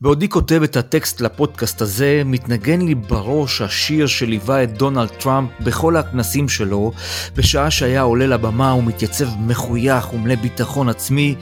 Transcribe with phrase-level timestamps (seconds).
[0.00, 5.96] בעודי כותב את הטקסט לפודקאסט הזה, מתנגן לי בראש השיר שליווה את דונלד טראמפ בכל
[5.96, 6.92] הכנסים שלו,
[7.36, 11.34] בשעה שהיה עולה לבמה ומתייצב מחוייך ומלא ביטחון עצמי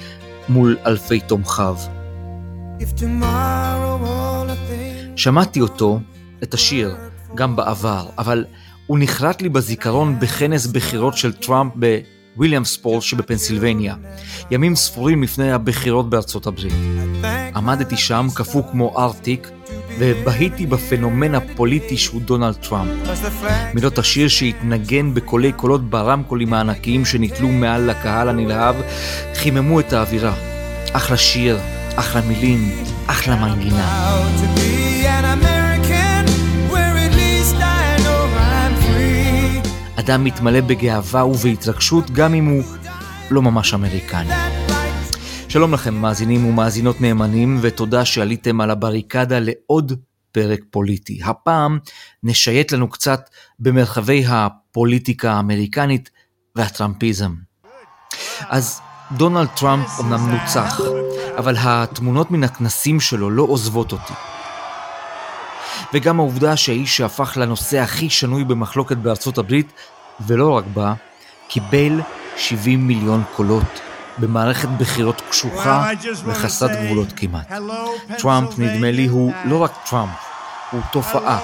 [0.48, 1.76] מול אלפי תומכיו.
[5.16, 6.00] שמעתי אותו,
[6.42, 6.96] את השיר,
[7.34, 8.44] גם בעבר, אבל
[8.86, 11.72] הוא נחרט לי בזיכרון בכנס בחירות של טראמפ
[12.36, 13.94] בוויליאמספורט שבפנסילבניה,
[14.50, 16.72] ימים ספורים לפני הבחירות בארצות הברית.
[17.54, 19.50] עמדתי שם קפוא כמו ארטיק,
[19.98, 22.90] ובהיתי בפנומן הפוליטי שהוא דונלד טראמפ.
[23.74, 28.76] מילות השיר שהתנגן בקולי קולות ברמקולים הענקיים שנתלו מעל לקהל הנלהב,
[29.34, 30.34] חיממו את האווירה.
[30.92, 31.58] אחלה שיר,
[31.94, 32.70] אחלה מילים,
[33.06, 34.65] אחלה מנגינה.
[40.06, 42.62] אדם מתמלא בגאווה ובהתרגשות גם אם הוא
[43.30, 44.34] לא ממש אמריקני.
[45.48, 49.92] שלום לכם מאזינים ומאזינות נאמנים ותודה שעליתם על הבריקדה לעוד
[50.32, 51.20] פרק פוליטי.
[51.24, 51.78] הפעם
[52.22, 56.10] נשייט לנו קצת במרחבי הפוליטיקה האמריקנית
[56.56, 57.34] והטראמפיזם.
[58.48, 58.80] אז
[59.12, 60.80] דונלד טראמפ אומנם נוצח,
[61.38, 64.14] אבל התמונות מן הכנסים שלו לא עוזבות אותי.
[65.94, 69.72] וגם העובדה שהאיש שהפך לנושא הכי שנוי במחלוקת בארצות הברית,
[70.20, 70.94] ולא רק בה,
[71.48, 72.00] קיבל
[72.36, 73.80] 70 מיליון קולות
[74.18, 75.90] במערכת בחירות קשוחה
[76.24, 77.52] וחסרת גבולות כמעט.
[78.18, 80.10] טראמפ, נדמה לי, הוא לא רק טראמפ,
[80.70, 81.38] הוא תופעה.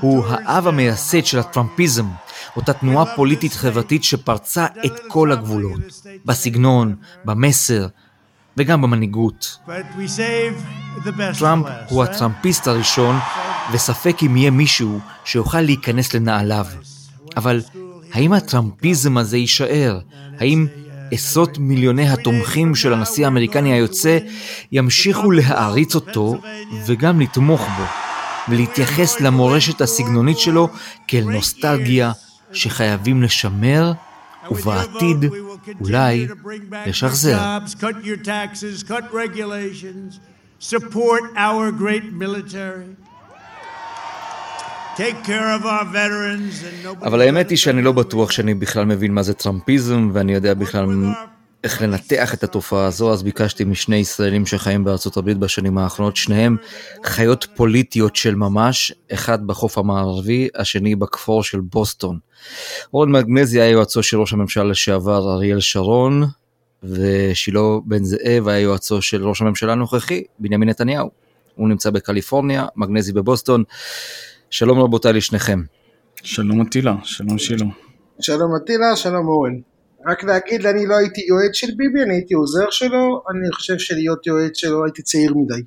[0.00, 2.06] הוא האב המייסד של הטראמפיזם,
[2.56, 5.80] אותה תנועה פוליטית חברתית שפרצה את כל הגבולות,
[6.24, 7.86] בסגנון, במסר
[8.56, 9.58] וגם במנהיגות.
[11.38, 13.18] טראמפ הוא הטראמפיסט הראשון,
[13.72, 16.66] וספק אם יהיה מישהו שיוכל להיכנס לנעליו.
[17.36, 17.60] אבל
[18.12, 20.00] האם הטראמפיזם הזה יישאר?
[20.38, 20.66] האם
[21.10, 24.18] עשרות מיליוני התומכים של הנשיא האמריקני היוצא
[24.72, 26.40] ימשיכו להעריץ אותו
[26.86, 27.84] וגם לתמוך בו,
[28.48, 30.68] ולהתייחס למורשת הסגנונית שלו
[31.08, 32.12] כאל נוסטלגיה
[32.52, 33.92] שחייבים לשמר
[34.50, 35.24] ובעתיד
[35.80, 36.26] אולי
[36.86, 37.58] לשחזר.
[40.60, 43.09] support our great military.
[47.02, 50.86] אבל האמת היא שאני לא בטוח שאני בכלל מבין מה זה טראמפיזם ואני יודע בכלל
[51.64, 56.56] איך לנתח את התופעה הזו אז ביקשתי משני ישראלים שחיים בארצות הברית בשנים האחרונות שניהם
[57.04, 62.18] חיות פוליטיות של ממש אחד בחוף המערבי השני בכפור של בוסטון.
[62.94, 66.24] אורן מגנזי היה יועצו של ראש הממשלה לשעבר אריאל שרון
[66.82, 71.10] ושילה בן זאב היה יועצו של ראש הממשלה הנוכחי בנימין נתניהו.
[71.54, 73.64] הוא נמצא בקליפורניה מגנזי בבוסטון.
[74.50, 75.62] שלום רבותיי לשניכם.
[76.22, 77.66] שלום אטילה, שלום שילה.
[78.20, 79.52] שלום אטילה, שלום אורן.
[80.06, 84.26] רק להגיד, אני לא הייתי יועץ של ביבי, אני הייתי עוזר שלו, אני חושב שלהיות
[84.26, 85.62] יועץ שלו הייתי צעיר מדי.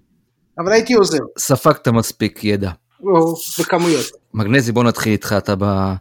[0.59, 1.23] אבל הייתי עוזר.
[1.38, 2.71] ספגת מספיק ידע.
[3.03, 4.05] או, בכמויות.
[4.33, 5.94] מגנזי, בוא נתחיל איתך, אתה ב...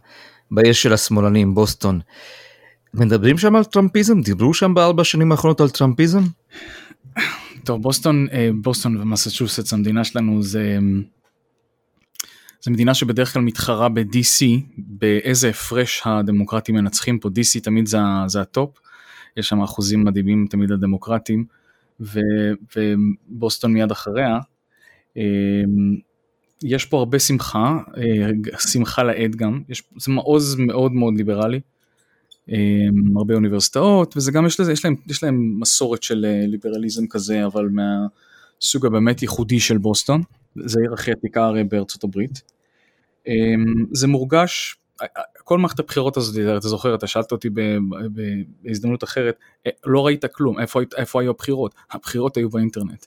[0.51, 1.99] בעיר של השמאלנים, בוסטון.
[2.93, 4.21] מדברים שם על טראמפיזם?
[4.21, 6.21] דיברו שם בארבע שנים האחרונות על טראמפיזם?
[7.63, 10.77] טוב, בוסטון, אה, בוסטון ומסצ'וסטס, המדינה שלנו זה
[12.63, 14.45] זו מדינה שבדרך כלל מתחרה ב-DC,
[14.77, 17.97] באיזה הפרש הדמוקרטים מנצחים פה, DC תמיד זה,
[18.27, 18.77] זה הטופ,
[19.37, 21.45] יש שם אחוזים מדהימים תמיד לדמוקרטים,
[21.99, 22.19] ו,
[22.75, 24.39] ובוסטון מיד אחריה.
[25.17, 25.21] אמ,
[26.63, 28.29] יש פה הרבה שמחה, אה,
[28.71, 31.59] שמחה לאיד גם, יש, זה מעוז מאוד מאוד ליברלי,
[32.49, 37.07] אמ, הרבה אוניברסיטאות, וזה גם, יש, לזה, יש, להם, יש להם מסורת של אה, ליברליזם
[37.07, 40.21] כזה, אבל מהסוג הבאמת ייחודי של בוסטון,
[40.55, 42.41] זה העיר הכי עתיקה הרי בארצות הברית.
[43.27, 44.77] אמ, זה מורגש,
[45.43, 47.49] כל מערכת הבחירות הזאת, אתה זוכר, אתה שאלת אותי
[48.63, 49.39] בהזדמנות אחרת,
[49.85, 51.75] לא ראית כלום, איפה, איפה היו הבחירות?
[51.91, 53.05] הבחירות היו באינטרנט.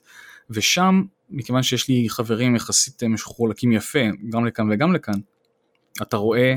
[0.49, 3.99] ושם, מכיוון שיש לי חברים יחסית משוחרלקים יפה,
[4.29, 5.19] גם לכאן וגם לכאן,
[6.01, 6.55] אתה רואה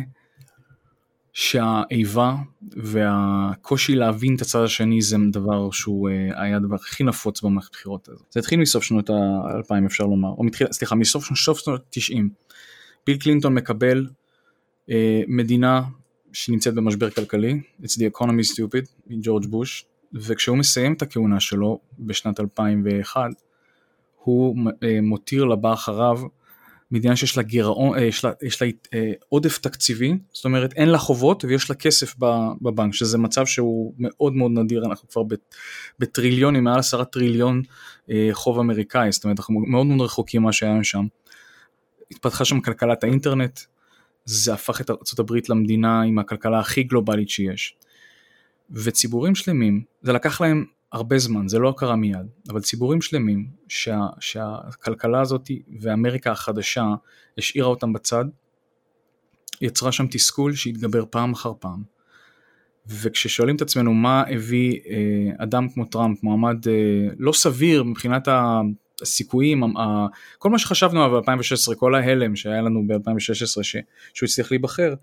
[1.32, 7.68] שהאיבה והקושי להבין את הצד השני זה דבר שהוא אה, היה הדבר הכי נפוץ במערכת
[7.68, 8.26] הבחירות הזאת.
[8.30, 12.22] זה התחיל מסוף שנות ה-2000 אפשר לומר, או מתחיל, סליחה, מסוף שנות ה-90.
[13.06, 14.06] ביל קלינטון מקבל
[14.90, 15.82] אה, מדינה
[16.32, 22.40] שנמצאת במשבר כלכלי, It's the economy stupid, מג'ורג' בוש, וכשהוא מסיים את הכהונה שלו בשנת
[22.40, 23.30] 2001,
[24.24, 26.20] הוא אה, מותיר לבא אחריו
[26.90, 30.88] מדינה שיש לה גירעון, אה, יש לה, יש לה אה, עודף תקציבי, זאת אומרת אין
[30.88, 32.14] לה חובות ויש לה כסף
[32.62, 35.22] בבנק, שזה מצב שהוא מאוד מאוד נדיר, אנחנו כבר
[35.98, 37.62] בטריליונים, מעל עשרה טריליון
[38.10, 41.06] אה, חוב אמריקאי, זאת אומרת אנחנו מאוד מאוד רחוקים ממה שהיה שם.
[42.10, 43.60] התפתחה שם כלכלת האינטרנט,
[44.24, 47.76] זה הפך את ארה"ב למדינה עם הכלכלה הכי גלובלית שיש.
[48.70, 54.06] וציבורים שלמים, זה לקח להם הרבה זמן, זה לא קרה מיד, אבל ציבורים שלמים שה,
[54.20, 55.50] שהכלכלה הזאת
[55.80, 56.84] ואמריקה החדשה
[57.38, 58.24] השאירה אותם בצד,
[59.60, 61.82] יצרה שם תסכול שהתגבר פעם אחר פעם.
[62.86, 68.28] וכששואלים את עצמנו מה הביא אה, אדם כמו טראמפ, מועמד אה, לא סביר מבחינת
[69.02, 70.06] הסיכויים, ה,
[70.38, 73.62] כל מה שחשבנו עליו ב-2016, כל ההלם שהיה לנו ב-2016
[74.14, 74.94] שהוא הצליח להיבחר,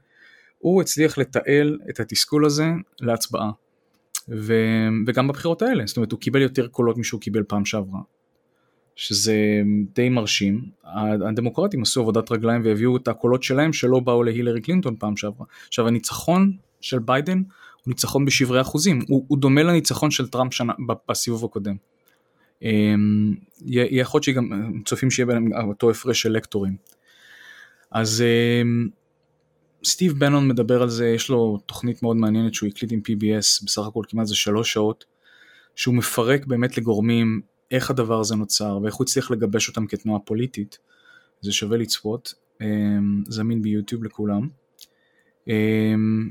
[0.57, 2.67] הוא הצליח לתעל את התסכול הזה
[3.01, 3.51] להצבעה.
[4.29, 4.53] ו,
[5.07, 7.99] וגם בבחירות האלה, זאת אומרת הוא קיבל יותר קולות משהוא קיבל פעם שעברה.
[8.95, 9.61] שזה
[9.95, 10.61] די מרשים,
[11.27, 15.45] הדמוקרטים עשו עבודת רגליים והביאו את הקולות שלהם שלא באו להילרי קלינטון פעם שעברה.
[15.67, 17.43] עכשיו הניצחון של ביידן הוא
[17.87, 20.73] ניצחון בשברי אחוזים, הוא, הוא דומה לניצחון של טראמפ שנה,
[21.09, 21.75] בסיבוב הקודם.
[22.61, 23.35] אמ,
[23.65, 26.75] יכול להיות שגם צופים שיהיה בהם אותו הפרש של לקטורים.
[27.91, 28.23] אז
[28.61, 28.87] אמ,
[29.87, 33.81] סטיב בנון מדבר על זה, יש לו תוכנית מאוד מעניינת שהוא הקליט עם PBS, בסך
[33.87, 35.05] הכל כמעט זה שלוש שעות,
[35.75, 37.41] שהוא מפרק באמת לגורמים
[37.71, 40.77] איך הדבר הזה נוצר ואיך הוא הצליח לגבש אותם כתנועה פוליטית.
[41.41, 44.49] זה שווה לצפות, אמ, זמין ביוטיוב לכולם.
[45.47, 46.29] אמ,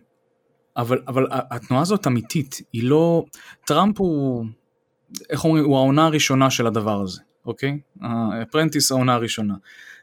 [0.76, 3.24] אבל, אבל התנועה הזאת אמיתית, היא לא...
[3.66, 4.46] טראמפ הוא,
[5.30, 7.78] איך אומרים, הוא העונה הראשונה של הדבר הזה, אוקיי?
[8.42, 9.54] ה Apprentice העונה הראשונה.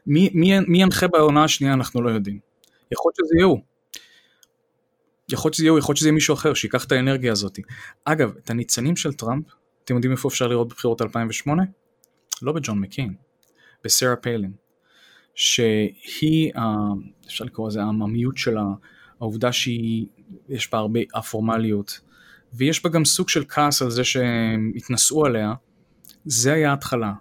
[0.06, 2.53] מי, מי, מי ינחה בעונה השנייה אנחנו לא יודעים.
[2.94, 3.60] יכול שזה יהיה הוא.
[5.28, 7.58] יכול להיות שזה יהיה הוא, יכול להיות שזה יהיה מישהו אחר שיקח את האנרגיה הזאת.
[8.04, 9.44] אגב, את הניצנים של טראמפ,
[9.84, 11.62] אתם יודעים איפה אפשר לראות בבחירות 2008?
[12.42, 13.14] לא בג'ון מקיין,
[13.84, 14.52] בשרה פיילין,
[15.34, 16.52] שהיא,
[17.26, 18.64] אפשר לקרוא לזה העממיות שלה,
[19.20, 22.00] העובדה שיש בה הרבה הפורמליות,
[22.52, 25.52] ויש בה גם סוג של כעס על זה שהם התנשאו עליה,
[26.24, 27.12] זה היה ההתחלה.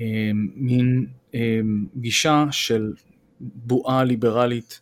[0.00, 1.60] אה, מין אה,
[1.96, 2.92] גישה של
[3.40, 4.80] בועה ליברלית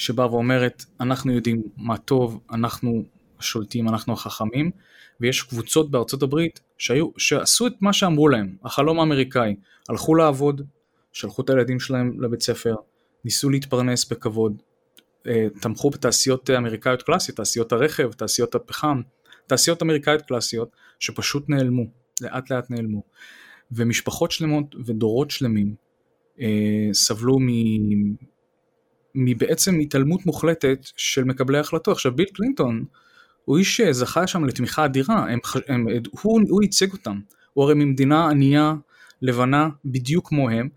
[0.00, 3.04] שבאה ואומרת אנחנו יודעים מה טוב, אנחנו
[3.38, 4.70] השולטים, אנחנו החכמים,
[5.20, 9.56] ויש קבוצות בארצות הברית שהיו, שעשו את מה שאמרו להם, החלום האמריקאי,
[9.88, 10.62] הלכו לעבוד,
[11.12, 12.74] שלחו את הילדים שלהם לבית ספר,
[13.24, 14.62] ניסו להתפרנס בכבוד,
[15.26, 19.00] אה, תמכו בתעשיות אמריקאיות קלאסיות, תעשיות הרכב, תעשיות הפחם,
[19.46, 21.84] תעשיות אמריקאיות קלאסיות שפשוט נעלמו,
[22.20, 23.02] לאט לאט נעלמו.
[23.72, 25.74] ומשפחות שלמות ודורות שלמים
[26.40, 27.38] אה, סבלו.
[29.14, 31.94] מבעצם התעלמות מוחלטת של מקבלי ההחלטות.
[31.94, 32.84] עכשיו ביל קלינטון
[33.44, 37.20] הוא איש שזכה שם לתמיכה אדירה, הם, הם, הוא, הוא ייצג אותם,
[37.52, 38.74] הוא הרי ממדינה ענייה,
[39.22, 40.68] לבנה, בדיוק כמוהם,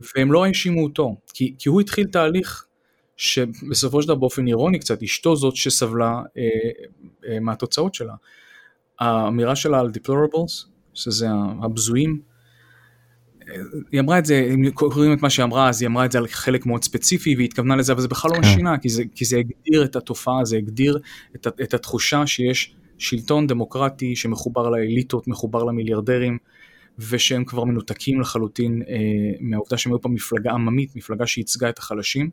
[0.00, 2.66] והם לא האשימו אותו, כי, כי הוא התחיל תהליך
[3.16, 6.42] שבסופו של דבר באופן אירוני קצת, אשתו זאת שסבלה אה,
[7.28, 8.14] אה, מהתוצאות שלה.
[8.98, 11.26] האמירה שלה על deplorables, שזה
[11.62, 12.20] הבזויים,
[13.92, 16.18] היא אמרה את זה, אם קוראים את מה שהיא אמרה, אז היא אמרה את זה
[16.18, 18.42] על חלק מאוד ספציפי והיא התכוונה לזה, אבל זה בכלל לא כן.
[18.42, 20.98] שינה, כי זה, כי זה הגדיר את התופעה, זה הגדיר
[21.36, 26.38] את, את התחושה שיש שלטון דמוקרטי שמחובר לאליטות, מחובר למיליארדרים,
[26.98, 28.96] ושהם כבר מנותקים לחלוטין אה,
[29.40, 32.30] מהעובדה שהם היו פה מפלגה עממית, מפלגה שייצגה את החלשים,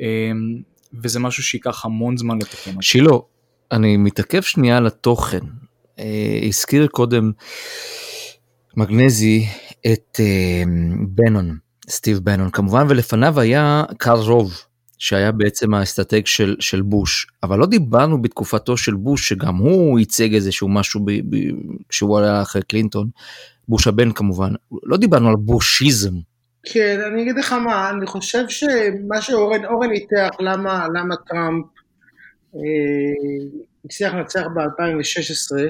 [0.00, 0.30] אה,
[1.02, 2.80] וזה משהו שייקח המון זמן לתקן.
[2.80, 3.12] שילה,
[3.72, 5.40] אני מתעכב שנייה על התוכן.
[5.98, 7.32] אה, הזכיר קודם
[8.76, 9.46] מגנזי
[9.86, 10.62] את אה,
[11.08, 11.56] בנון,
[11.88, 14.52] סטיב בנון כמובן, ולפניו היה קארל רוב,
[14.98, 20.34] שהיה בעצם האסטרטג של, של בוש, אבל לא דיברנו בתקופתו של בוש, שגם הוא ייצג
[20.34, 21.36] איזשהו משהו ב, ב,
[21.88, 23.08] כשהוא היה אחרי קלינטון,
[23.68, 26.14] בוש הבן כמובן, לא דיברנו על בושיזם.
[26.62, 31.66] כן, אני אגיד לך מה, אני חושב שמה שאורן, אורן ניתח למה, למה טראמפ
[32.54, 32.60] אה,
[33.84, 35.68] הצליח לנצח ב-2016, אה,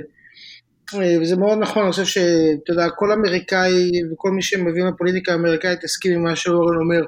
[0.94, 6.12] וזה מאוד נכון, אני חושב שאתה יודע, כל אמריקאי וכל מי שמבין לפוליטיקה האמריקאית יסכים
[6.12, 7.06] עם מה שאורן אומר.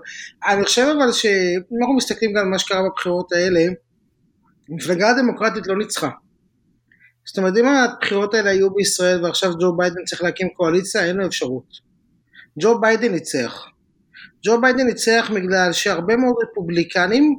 [0.49, 3.61] אני חושב אבל שאם אנחנו מסתכלים גם על מה שקרה בבחירות האלה,
[4.69, 6.09] המפלגה הדמוקרטית לא ניצחה.
[7.25, 11.27] זאת אומרת, אם הבחירות האלה היו בישראל ועכשיו ג'ו ביידן צריך להקים קואליציה, אין לו
[11.27, 11.67] אפשרות.
[12.61, 13.67] ג'ו ביידן ניצח.
[14.47, 17.35] ג'ו ביידן ניצח בגלל שהרבה מאוד רפובליקנים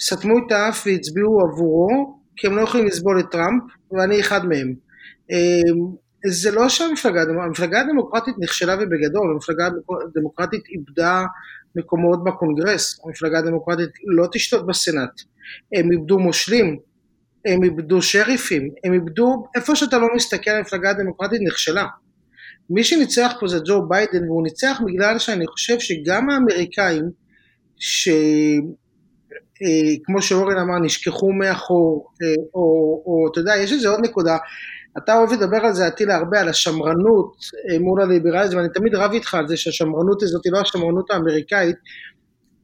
[0.00, 4.85] סתמו את האף והצביעו עבורו, כי הם לא יכולים לסבול את טראמפ, ואני אחד מהם.
[5.30, 9.68] אמ, זה לא שהמפלגה, המפלגה הדמוקרטית נכשלה ובגדול, המפלגה
[10.08, 11.24] הדמוקרטית איבדה
[11.76, 15.20] מקומות בקונגרס, המפלגה הדמוקרטית לא תשתות בסנאט,
[15.74, 16.78] הם איבדו מושלים,
[17.46, 21.86] הם איבדו שריפים, הם איבדו, איפה שאתה לא מסתכל המפלגה הדמוקרטית נכשלה.
[22.70, 27.04] מי שניצח פה זה ג'ו ביידן והוא ניצח בגלל שאני חושב שגם האמריקאים
[27.76, 28.16] שכמו
[30.16, 32.60] אה, שאורן אמר נשכחו מאחור אה, או,
[33.06, 34.36] או אתה יודע יש איזה עוד נקודה
[34.98, 37.36] אתה אוהב לדבר על זה, אטילה, הרבה על השמרנות
[37.70, 41.76] אה, מול הליברליזם, אני תמיד רב איתך על זה שהשמרנות הזאת היא לא השמרנות האמריקאית.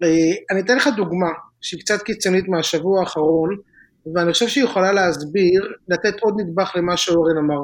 [0.02, 0.08] אה,
[0.50, 3.56] אני אתן לך דוגמה שהיא קצת קיצונית מהשבוע האחרון,
[4.14, 7.62] ואני חושב שהיא יכולה להסביר, לתת עוד נדבך למה שאורן אמר.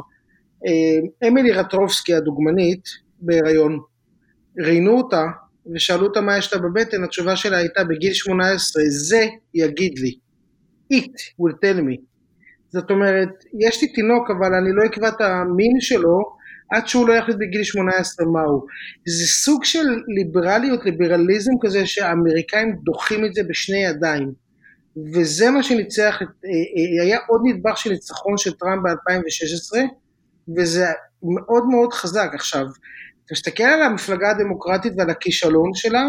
[0.67, 2.85] אה, אמילי רטרובסקי הדוגמנית
[3.21, 3.79] בהיריון,
[4.65, 5.25] ראיינו אותה
[5.75, 10.19] ושאלו אותה מה יש לה בבטן, התשובה שלה הייתה בגיל 18, זה יגיד לי.
[10.91, 12.08] it will tell me.
[12.69, 13.29] זאת אומרת,
[13.61, 16.39] יש לי תינוק אבל אני לא אקבע את המין שלו
[16.71, 18.67] עד שהוא לא יחליט בגיל 18 מהו.
[19.07, 24.33] זה סוג של ליברליות, ליברליזם כזה שהאמריקאים דוחים את זה בשני ידיים.
[25.15, 29.79] וזה מה שניצח, אה, אה, היה עוד נדבך של ניצחון של טראמפ ב-2016
[30.57, 30.87] וזה
[31.23, 32.31] מאוד מאוד חזק.
[32.35, 32.67] עכשיו,
[33.25, 36.05] אתה מסתכל על המפלגה הדמוקרטית ועל הכישלון שלה,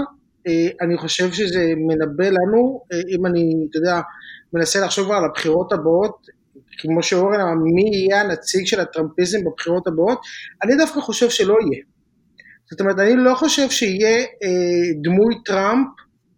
[0.48, 4.00] אה, אני חושב שזה מנבא לנו, אם אני, אתה יודע,
[4.54, 6.39] מנסה לחשוב על הבחירות הבאות,
[6.82, 10.20] כמו שאורן אמר, מי יהיה הנציג של הטראמפיזם בבחירות הבאות,
[10.64, 11.84] אני דווקא חושב שלא יהיה.
[12.72, 15.88] זאת אומרת, אני לא חושב שיהיה אה, דמוי טראמפ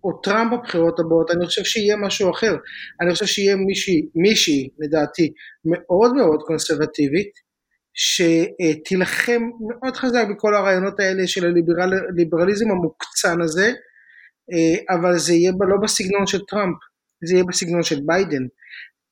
[0.03, 2.55] או טראמפ בבחירות הבאות, אני חושב שיהיה משהו אחר.
[3.01, 5.33] אני חושב שיהיה מישהי, מישהי לדעתי,
[5.65, 7.31] מאוד מאוד קונסרבטיבית,
[7.93, 13.73] שתילחם מאוד חזק בכל הרעיונות האלה של הליברליזם המוקצן הזה,
[14.51, 16.77] אה, אבל זה יהיה לא בסגנון של טראמפ,
[17.25, 18.43] זה יהיה בסגנון של ביידן.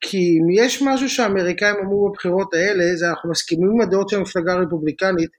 [0.02, 4.54] כי אם יש משהו שהאמריקאים אמרו בבחירות האלה, זה אנחנו מסכימים עם הדעות של המפלגה
[4.54, 5.30] הרפובליקנית,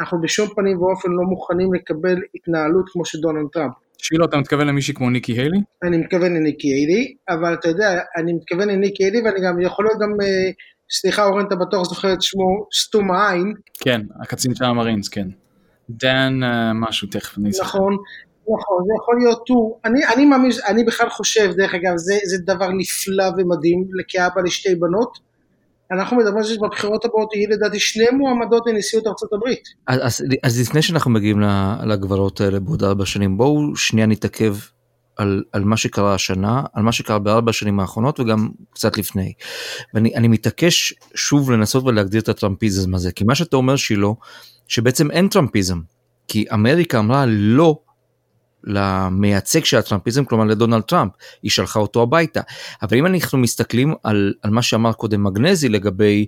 [0.00, 3.72] אנחנו בשום פנים ואופן לא מוכנים לקבל התנהלות כמו של דונלד טראמפ.
[3.98, 5.58] שילו, אתה מתכוון למישהי כמו ניקי היילי?
[5.82, 9.98] אני מתכוון לניקי היילי, אבל אתה יודע, אני מתכוון לניקי היילי ואני גם יכול להיות
[10.00, 10.50] גם, אה,
[10.90, 13.54] סליחה אורן, אתה בטוח זוכר את שמו, סתום העין.
[13.80, 15.28] כן, הקצין של המרינס, כן.
[15.90, 17.50] דן uh, משהו, תכף אני.
[17.60, 17.96] נכון,
[18.58, 19.78] נכון, זה יכול להיות הוא.
[19.84, 24.74] אני, אני מאמין, אני בכלל חושב, דרך אגב, זה, זה דבר נפלא ומדהים כאבא לשתי
[24.74, 25.18] בנות.
[25.92, 29.68] אנחנו מדברים על זה שבבחירות הבאות יהיו לדעתי שני מועמדות לנשיאות ארצות הברית.
[29.86, 31.40] אז, אז, אז לפני שאנחנו מגיעים
[31.86, 34.54] לגברות האלה בעוד ארבע שנים, בואו שנייה נתעכב
[35.16, 39.32] על, על מה שקרה השנה, על מה שקרה בארבע השנים האחרונות וגם קצת לפני.
[39.94, 44.08] ואני מתעקש שוב לנסות ולהגדיר את הטראמפיזם הזה, כי מה שאתה אומר שילה,
[44.68, 45.78] שבעצם אין טראמפיזם,
[46.28, 47.78] כי אמריקה אמרה לא
[48.64, 51.12] למייצג של הטראמפיזם, כלומר לדונלד טראמפ,
[51.42, 52.40] היא שלחה אותו הביתה.
[52.82, 56.26] אבל אם אנחנו מסתכלים על, על מה שאמר קודם מגנזי לגבי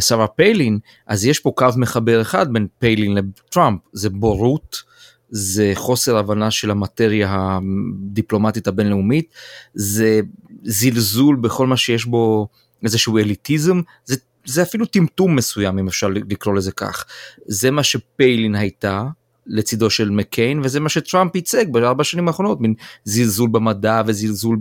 [0.00, 4.82] שרה פיילין, אז יש פה קו מחבר אחד בין פיילין לטראמפ, זה בורות,
[5.28, 9.34] זה חוסר הבנה של המטריה הדיפלומטית הבינלאומית,
[9.74, 10.20] זה
[10.64, 12.48] זלזול בכל מה שיש בו
[12.84, 17.04] איזשהו אליטיזם, זה, זה אפילו טמטום מסוים אם אפשר לקרוא לזה כך.
[17.46, 19.04] זה מה שפיילין הייתה,
[19.46, 22.74] לצידו של מקיין וזה מה שטראמפ ייצג בארבע שנים האחרונות מין
[23.04, 24.58] זלזול במדע וזלזול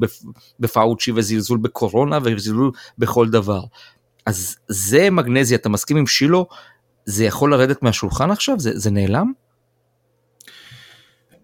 [0.60, 3.62] בפאוצ'י וזלזול בקורונה וזלזול בכל דבר.
[4.26, 6.48] אז זה מגנזי אתה מסכים עם שילו
[7.06, 9.32] זה יכול לרדת מהשולחן עכשיו זה, זה נעלם?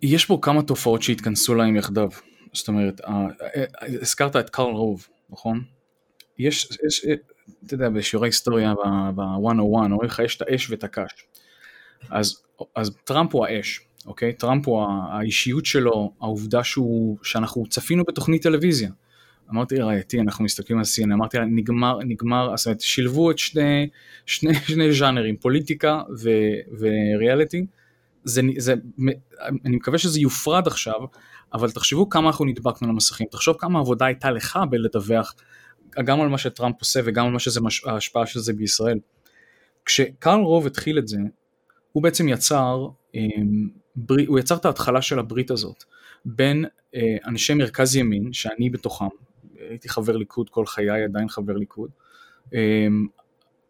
[0.01, 2.10] יש פה כמה תופעות שהתכנסו להם יחדיו
[2.53, 3.01] זאת אומרת
[4.01, 5.63] הזכרת את קרל רוב נכון?
[6.38, 7.05] יש, יש
[7.65, 8.74] אתה יודע בשיעורי היסטוריה
[9.15, 9.22] ב-101
[9.62, 11.12] אומרים לך יש את האש ואת הקש
[12.10, 12.41] אז,
[12.75, 14.33] אז טראמפ הוא האש, אוקיי?
[14.33, 18.89] טראמפ הוא האישיות שלו, העובדה שהוא, שאנחנו צפינו בתוכנית טלוויזיה.
[19.51, 23.89] אמרתי לרעייתי, אנחנו מסתכלים על CNN, אמרתי לה, נגמר, נגמר, זאת אומרת, שילבו את שני,
[24.25, 26.29] שני, שני ז'אנרים, פוליטיקה ו,
[26.79, 27.65] וריאליטי.
[28.23, 28.73] זה, זה,
[29.65, 30.99] אני מקווה שזה יופרד עכשיו,
[31.53, 35.35] אבל תחשבו כמה אנחנו נדבקנו למסכים, תחשוב כמה עבודה הייתה לך בלדווח
[36.05, 38.99] גם על מה שטראמפ עושה וגם על מה שזה, ההשפעה של זה בישראל.
[39.85, 41.17] כשקרל רוב התחיל את זה,
[41.91, 43.69] הוא בעצם יצר, אמ,
[44.27, 45.84] הוא יצר את ההתחלה של הברית הזאת
[46.25, 46.65] בין
[46.96, 49.05] אה, אנשי מרכז ימין, שאני בתוכם,
[49.69, 51.89] הייתי חבר ליכוד כל חיי, עדיין חבר ליכוד,
[52.53, 53.08] אמ,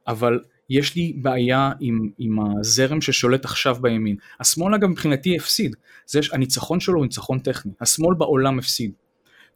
[0.07, 4.15] אבל יש לי בעיה עם, עם הזרם ששולט עכשיו בימין.
[4.39, 8.91] השמאל אגב מבחינתי הפסיד, זה, הניצחון שלו הוא ניצחון טכני, השמאל בעולם הפסיד.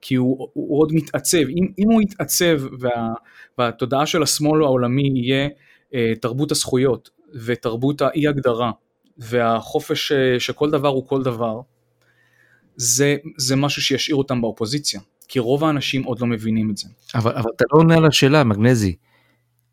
[0.01, 3.13] כי הוא, הוא עוד מתעצב, אם, אם הוא יתעצב וה,
[3.58, 5.50] והתודעה של השמאל העולמי יהיה
[5.93, 8.71] אה, תרבות הזכויות ותרבות האי הגדרה
[9.17, 11.61] והחופש אה, שכל דבר הוא כל דבר,
[12.75, 16.87] זה, זה משהו שישאיר אותם באופוזיציה, כי רוב האנשים עוד לא מבינים את זה.
[17.15, 18.95] אבל, אבל אתה לא עונה על השאלה, מגנזי.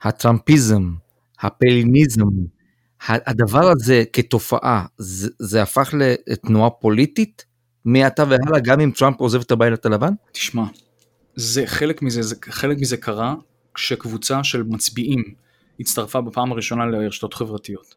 [0.03, 0.93] הטראמפיזם,
[1.41, 2.23] הפליניזם,
[3.09, 7.45] הדבר הזה כתופעה, זה, זה הפך לתנועה פוליטית
[7.85, 10.13] מעתה והלאה, גם אם טראמפ עוזב את הבית הלבן?
[10.33, 10.65] תשמע,
[11.37, 13.35] זה חלק מזה, זה, חלק מזה קרה
[13.75, 15.35] כשקבוצה של מצביעים
[15.81, 17.95] הצטרפה בפעם הראשונה לרשתות חברתיות.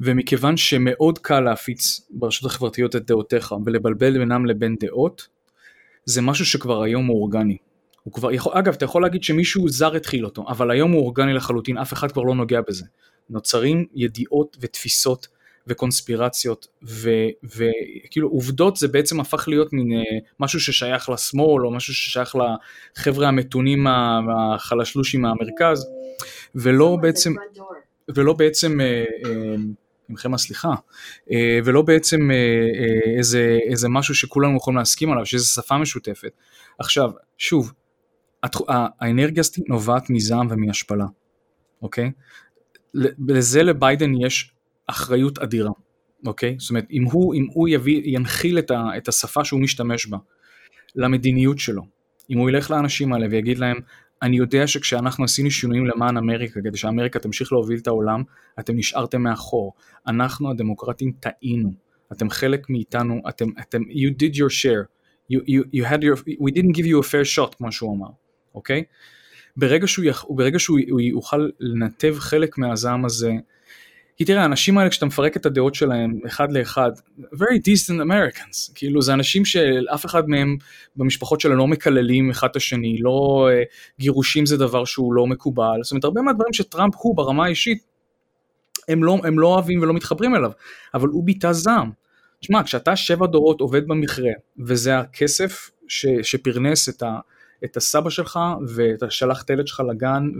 [0.00, 5.28] ומכיוון שמאוד קל להפיץ ברשתות החברתיות את דעותיך ולבלבל בינם לבין דעות,
[6.04, 7.56] זה משהו שכבר היום הוא אורגני.
[8.02, 11.34] הוא כבר יכול, אגב, אתה יכול להגיד שמישהו זר התחיל אותו, אבל היום הוא אורגני
[11.34, 12.84] לחלוטין, אף אחד כבר לא נוגע בזה.
[13.30, 15.28] נוצרים ידיעות ותפיסות
[15.66, 16.66] וקונספירציות,
[17.42, 22.36] וכאילו עובדות זה בעצם הפך להיות מין אה, משהו ששייך לשמאל, או משהו ששייך
[22.96, 25.86] לחבר'ה המתונים החלשלושים מהמרכז.
[26.56, 27.34] ולא בעצם,
[28.14, 28.78] ולא בעצם,
[30.08, 30.74] עמכם הסליחה,
[31.64, 32.30] ולא בעצם
[33.18, 36.32] איזה, איזה משהו שכולנו יכולים להסכים עליו, שאיזה שפה משותפת.
[36.78, 37.72] עכשיו, שוב,
[38.68, 41.06] האנרגיה הזאת נובעת מזעם ומהשפלה,
[41.82, 42.12] אוקיי?
[43.28, 44.52] לזה לביידן יש
[44.86, 45.70] אחריות אדירה,
[46.26, 46.56] אוקיי?
[46.58, 50.18] זאת אומרת, אם הוא, אם הוא יביא, ינחיל את, ה, את השפה שהוא משתמש בה
[50.94, 51.82] למדיניות שלו,
[52.30, 53.80] אם הוא ילך לאנשים האלה ויגיד להם,
[54.22, 58.22] אני יודע שכשאנחנו עשינו שינויים למען אמריקה, כדי שאמריקה תמשיך להוביל את העולם,
[58.60, 59.72] אתם נשארתם מאחור.
[60.06, 61.72] אנחנו הדמוקרטים טעינו.
[62.12, 64.86] אתם חלק מאיתנו, אתם, אתם, you did your share.
[65.32, 68.08] You, you, you had your, we didn't give you a fair shot, כמו שהוא אמר,
[68.54, 68.82] אוקיי?
[69.56, 73.32] ברגע שהוא, יח, ברגע שהוא יוכל לנתב חלק מהזעם הזה,
[74.16, 79.02] כי תראה, האנשים האלה, כשאתה מפרק את הדעות שלהם אחד לאחד, very decent Americans, כאילו
[79.02, 80.56] זה אנשים שאף אחד מהם
[80.96, 83.62] במשפחות שלהם לא מקללים אחד את השני, לא אה,
[84.00, 87.78] גירושים זה דבר שהוא לא מקובל, זאת אומרת, הרבה מהדברים שטראמפ הוא ברמה האישית,
[88.88, 90.50] הם לא, הם לא אוהבים ולא מתחברים אליו,
[90.94, 91.90] אבל הוא ביטא זעם.
[92.40, 97.18] תשמע, כשאתה שבע דורות עובד במכרה, וזה הכסף ש, שפרנס את ה...
[97.64, 100.30] את הסבא שלך ואתה שלח את הילד שלך לגן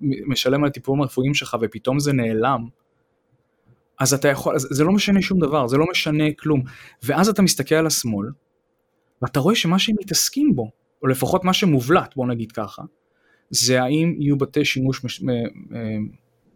[0.00, 2.66] ומשלם על הטיפולים הרפואיים שלך ופתאום זה נעלם,
[4.00, 6.62] אז אתה יכול, זה לא משנה שום דבר, זה לא משנה כלום.
[7.02, 8.28] ואז אתה מסתכל על השמאל,
[9.22, 10.70] ואתה רואה שמה שהם מתעסקים בו,
[11.02, 12.82] או לפחות מה שמובלט, בוא נגיד ככה,
[13.50, 15.22] זה האם יהיו בתי שימוש מש,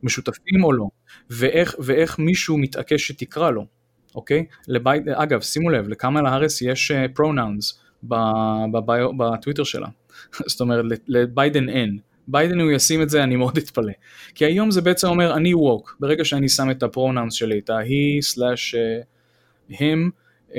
[0.02, 0.84] משותפים או לא,
[1.30, 3.66] ואיך, ואיך מישהו מתעקש שתקרא לו,
[4.14, 4.46] אוקיי?
[4.68, 7.80] לבית, אגב, שימו לב, לקמאלה הארס יש pronouns
[8.12, 8.64] אה,
[9.18, 9.88] בטוויטר שלה,
[10.50, 11.98] זאת אומרת לביידן אין.
[12.28, 13.92] ביידן הוא ישים את זה אני מאוד אתפלא.
[14.34, 17.70] כי היום זה בעצם אומר אני woke, ברגע שאני שם את ה pronouns שלי, את
[17.70, 20.10] ה-he slash uh, him,
[20.50, 20.54] uh,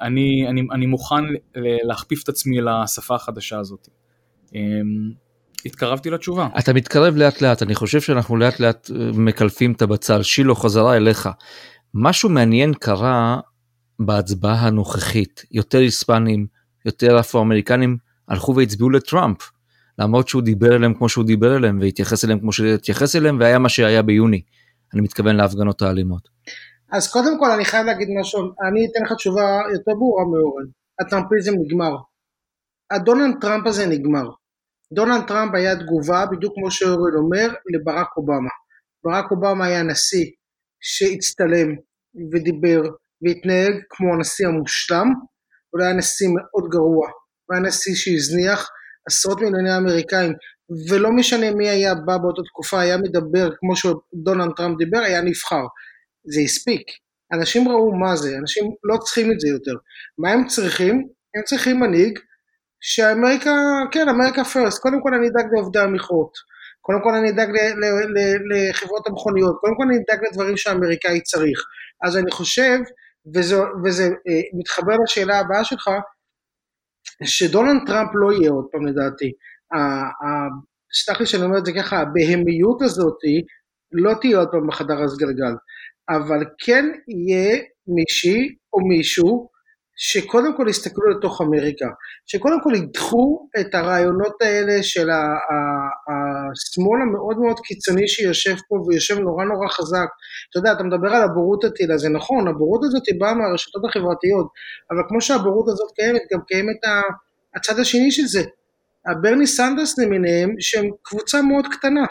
[0.00, 1.24] אני, אני, אני מוכן
[1.54, 3.88] להכפיף את עצמי לשפה החדשה הזאת.
[4.48, 4.54] Um,
[5.66, 6.48] התקרבתי לתשובה.
[6.58, 10.22] אתה מתקרב לאט לאט, אני חושב שאנחנו לאט לאט אה, מקלפים את הבצל.
[10.22, 11.28] שילו חזרה אליך.
[11.94, 13.40] משהו מעניין קרה
[14.00, 16.46] בהצבעה הנוכחית, יותר היספנים,
[16.86, 17.96] יותר אפרו-אמריקנים
[18.28, 19.50] הלכו והצביעו לטראמפ.
[19.98, 23.68] למרות שהוא דיבר אליהם כמו שהוא דיבר אליהם והתייחס אליהם כמו שהתייחס אליהם והיה מה
[23.68, 24.42] שהיה ביוני.
[24.94, 26.28] אני מתכוון להפגנות האלימות.
[26.92, 29.42] אז קודם כל אני חייב להגיד משהו, אני אתן לך תשובה
[29.74, 30.66] יותר ברורה מאורן.
[31.00, 31.96] הטראמפיזם נגמר.
[32.90, 34.28] הדונלד טראמפ הזה נגמר.
[34.92, 38.50] דונלד טראמפ היה תגובה, בדיוק כמו שאורן אומר, לברק אובמה.
[39.04, 40.26] ברק אובמה היה נשיא
[40.80, 41.68] שהצטלם
[42.32, 42.82] ודיבר
[43.22, 45.06] והתנהג כמו הנשיא המושלם,
[45.70, 47.06] הוא היה נשיא מאוד גרוע,
[47.46, 48.68] הוא היה נשיא שהזניח
[49.06, 50.32] עשרות מיליוני אמריקאים,
[50.90, 55.64] ולא משנה מי היה בא באותה תקופה, היה מדבר כמו שדונלד טראמפ דיבר, היה נבחר.
[56.24, 56.82] זה הספיק.
[57.32, 59.74] אנשים ראו מה זה, אנשים לא צריכים את זה יותר.
[60.18, 61.08] מה הם צריכים?
[61.36, 62.18] הם צריכים מנהיג
[62.80, 63.50] שאמריקה,
[63.90, 66.32] כן, אמריקה פרסט, קודם כל אני אדאג לעובדי המכרות,
[66.80, 67.48] קודם כל אני אדאג
[68.50, 71.64] לחברות המכוניות, קודם כל אני אדאג לדברים שהאמריקאי צריך.
[72.02, 72.78] אז אני חושב,
[73.34, 75.90] וזה, וזה אה, מתחבר לשאלה הבאה שלך,
[77.24, 79.32] שדונלד טראמפ לא יהיה עוד פעם לדעתי.
[80.94, 83.42] סלח לי שאני אומר את זה ככה, הבהמיות הזאתי
[83.92, 85.54] לא תהיה עוד פעם בחדר הסגלגל,
[86.10, 89.48] אבל כן יהיה מישהי או מישהו
[90.04, 91.86] שקודם כל יסתכלו לתוך אמריקה,
[92.26, 95.08] שקודם כל ידחו את הרעיונות האלה של
[96.10, 100.08] השמאל המאוד מאוד קיצוני שיושב פה ויושב נורא נורא חזק.
[100.50, 104.46] אתה יודע, אתה מדבר על הבורות הטילה, זה נכון, הבורות הזאת היא באה מהרשתות החברתיות,
[104.90, 106.80] אבל כמו שהבורות הזאת קיימת, גם קיימת
[107.56, 108.42] הצד השני של זה.
[109.06, 112.04] הברני סנדרס למיניהם, שהם קבוצה מאוד קטנה,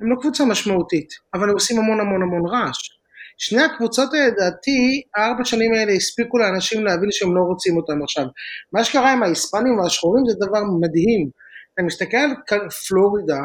[0.00, 2.99] הם לא קבוצה משמעותית, אבל הם עושים המון המון המון רעש.
[3.42, 8.24] שני הקבוצות האלה, לדעתי, הארבע שנים האלה הספיקו לאנשים להבין שהם לא רוצים אותם עכשיו.
[8.72, 11.30] מה שקרה עם ההיספנים והשחורים זה דבר מדהים.
[11.74, 13.40] אתה מסתכל על פלורידה,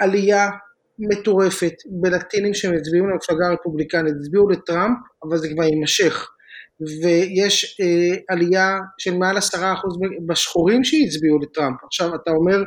[0.00, 0.50] העלייה
[0.98, 6.28] מטורפת בלטינים שהם הצביעו למפלגה הרפובליקנית, הצביעו לטראמפ, אבל זה כבר יימשך.
[7.02, 11.84] ויש אה, עלייה של מעל עשרה אחוז בשחורים שהצביעו לטראמפ.
[11.84, 12.64] עכשיו אתה אומר,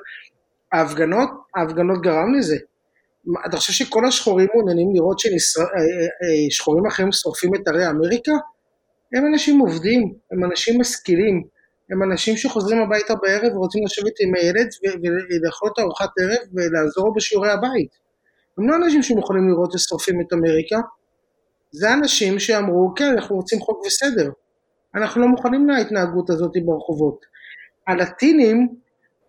[0.71, 2.57] ההפגנות, ההפגנות גרם לזה.
[3.45, 8.31] אתה חושב שכל השחורים מעוניינים לראות ששחורים אה, אה, אחרים שורפים את ערי אמריקה?
[9.13, 11.43] הם אנשים עובדים, הם אנשים משכילים,
[11.91, 14.67] הם אנשים שחוזרים הביתה בערב ורוצים לשבת עם הילד
[15.29, 17.89] ולאכול את ארוחת ערב ולעזור בשיעורי הבית.
[18.57, 20.77] הם לא אנשים שיכולים לראות ששורפים את אמריקה,
[21.71, 24.29] זה אנשים שאמרו כן אנחנו רוצים חוק וסדר,
[24.95, 27.25] אנחנו לא מוכנים להתנהגות הזאת ברחובות.
[27.87, 28.67] הלטינים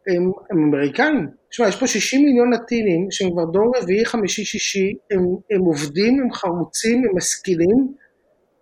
[0.07, 1.40] הם, הם אמריקאים.
[1.51, 5.19] תשמע, יש פה 60 מיליון לטינים שהם כבר דור רביעי, חמישי, שישי, הם,
[5.51, 7.95] הם עובדים, הם חרוצים, הם משכילים,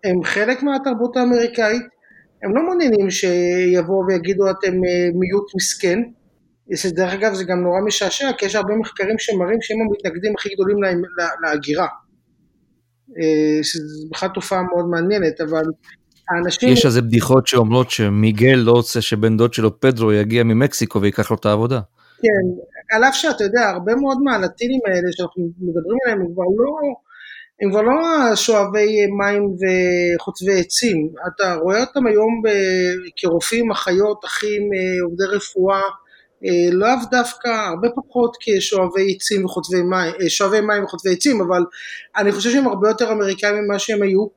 [0.03, 1.81] הם חלק מהתרבות האמריקאית,
[2.43, 5.99] הם לא מעוניינים שיבואו ויגידו אתם אה, מיעוט מסכן,
[6.85, 10.77] דרך אגב זה גם נורא משעשע, כי יש הרבה מחקרים שמראים שהם המתנגדים הכי גדולים
[11.43, 11.87] להגירה.
[13.21, 15.63] אה, שזו בכלל תופעה מאוד מעניינת, אבל
[16.29, 16.69] האנשים...
[16.69, 21.37] יש איזה בדיחות שאומרות שמיגל לא רוצה שבן דוד שלו פדרו יגיע ממקסיקו ויקח לו
[21.37, 21.79] את העבודה.
[22.21, 22.45] כן,
[22.95, 26.71] על אף שאתה יודע, הרבה מאוד מהלטינים האלה שאנחנו מדברים עליהם הם כבר לא,
[27.61, 32.41] הם כבר לא שואבי מים וחוטבי עצים, אתה רואה אותם היום
[33.15, 35.81] כרופאים, אחיות, אחים, אה, עובדי רפואה,
[36.45, 41.63] אה, לאו דווקא, הרבה פחות כשואבי עצים וחוטבי מים, אה, שואבי מים וחוטבי עצים, אבל
[42.17, 44.27] אני חושב שהם הרבה יותר אמריקאים ממה שהם היו,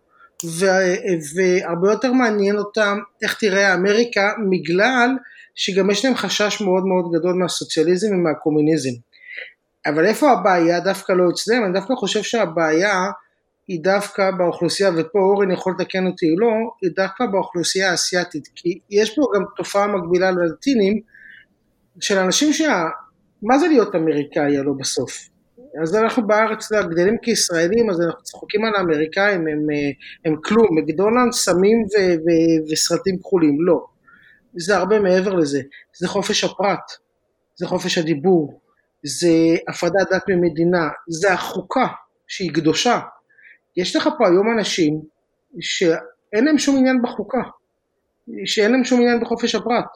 [1.35, 5.11] והרבה יותר מעניין אותם איך תראה אמריקה, בגלל
[5.55, 8.91] שגם יש להם חשש מאוד מאוד גדול מהסוציאליזם ומהקומוניזם.
[9.87, 10.81] אבל איפה הבעיה?
[10.81, 13.11] דווקא לא אצלם, אני דווקא חושב שהבעיה
[13.69, 16.49] היא דווקא באוכלוסייה, ופה אורן יכול לתקן אותי או לא,
[16.83, 21.01] היא דווקא באוכלוסייה האסייתית, כי יש פה גם תופעה מקבילה ללטינים,
[22.01, 22.85] של אנשים שה...
[23.43, 25.29] מה זה להיות אמריקאי הלא בסוף?
[25.83, 29.67] אז אנחנו בארץ גדלים כישראלים, אז אנחנו צוחקים על האמריקאים, הם, הם,
[30.25, 32.29] הם כלום, מקדונלד, סמים ו, ו,
[32.73, 33.85] וסרטים כחולים, לא.
[34.57, 35.61] זה הרבה מעבר לזה,
[35.99, 36.93] זה חופש הפרט,
[37.57, 38.61] זה חופש הדיבור,
[39.03, 39.29] זה
[39.69, 41.87] הפרדת דת ממדינה, זה החוקה
[42.29, 43.01] שהיא קדושה.
[43.77, 45.01] יש לך פה היום אנשים
[45.61, 47.43] שאין להם שום עניין בחוקה,
[48.45, 49.87] שאין להם שום עניין בחופש הפרט.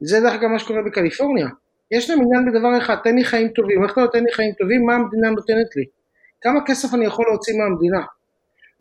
[0.00, 1.48] זה דרך אגב מה שקורה בקליפורניה.
[1.90, 4.86] יש להם עניין בדבר אחד, תן לי חיים טובים, איך אתה נותן לי חיים טובים,
[4.86, 5.84] מה המדינה נותנת לי?
[6.40, 8.00] כמה כסף אני יכול להוציא מהמדינה?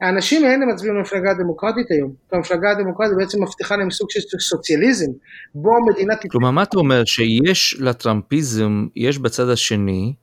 [0.01, 2.13] האנשים האלה מצביעים למפלגה הדמוקרטית היום.
[2.31, 5.11] המפלגה הדמוקרטית בעצם מבטיחה להם סוג של סוציאליזם,
[5.55, 6.13] בו המדינה...
[6.31, 7.05] כלומר, מה אתה אומר?
[7.05, 10.13] שיש לטראמפיזם, יש בצד השני,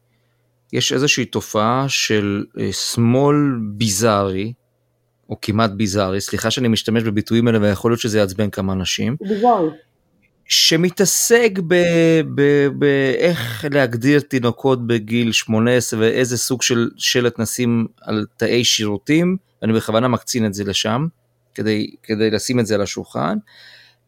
[0.72, 3.36] יש איזושהי תופעה של אה, שמאל
[3.72, 4.52] ביזארי,
[5.30, 9.16] או כמעט ביזארי, סליחה שאני משתמש בביטויים האלה ויכול להיות שזה יעצבן כמה אנשים.
[9.20, 9.68] ביזארי.
[10.48, 11.50] שמתעסק
[12.78, 20.09] באיך להגדיר תינוקות בגיל 18 ואיזה סוג של שלט נשים על תאי שירותים, אני בכוונה
[20.09, 21.06] מקצין את זה לשם,
[21.54, 23.38] כדי, כדי לשים את זה על השולחן,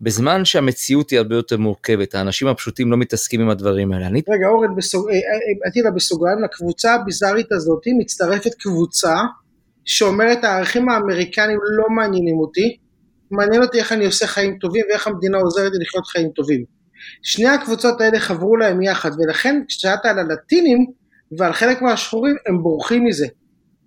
[0.01, 4.07] בזמן שהמציאות היא הרבה יותר מורכבת, האנשים הפשוטים לא מתעסקים עם הדברים האלה.
[4.07, 4.23] אני...
[4.29, 5.09] רגע אורן, בסוג...
[5.65, 9.17] עתידה בסוגריים, לקבוצה הביזארית הזאת מצטרפת קבוצה
[9.85, 12.77] שאומרת הערכים האמריקנים לא מעניינים אותי,
[13.31, 16.65] מעניין אותי איך אני עושה חיים טובים ואיך המדינה עוזרת לי לחיות חיים טובים.
[17.23, 20.79] שני הקבוצות האלה חברו להם יחד, ולכן כששאלת על הלטינים
[21.39, 23.27] ועל חלק מהשחורים, הם בורחים מזה.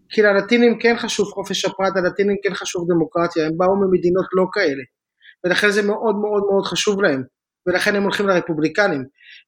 [0.10, 4.84] כי ללטינים כן חשוב חופש הפרט, ללטינים כן חשוב דמוקרטיה, הם באו ממדינות לא כאלה.
[5.44, 7.24] ולכן זה מאוד מאוד מאוד חשוב להם.
[7.68, 9.04] ולכן הם הולכים לרפובליקנים.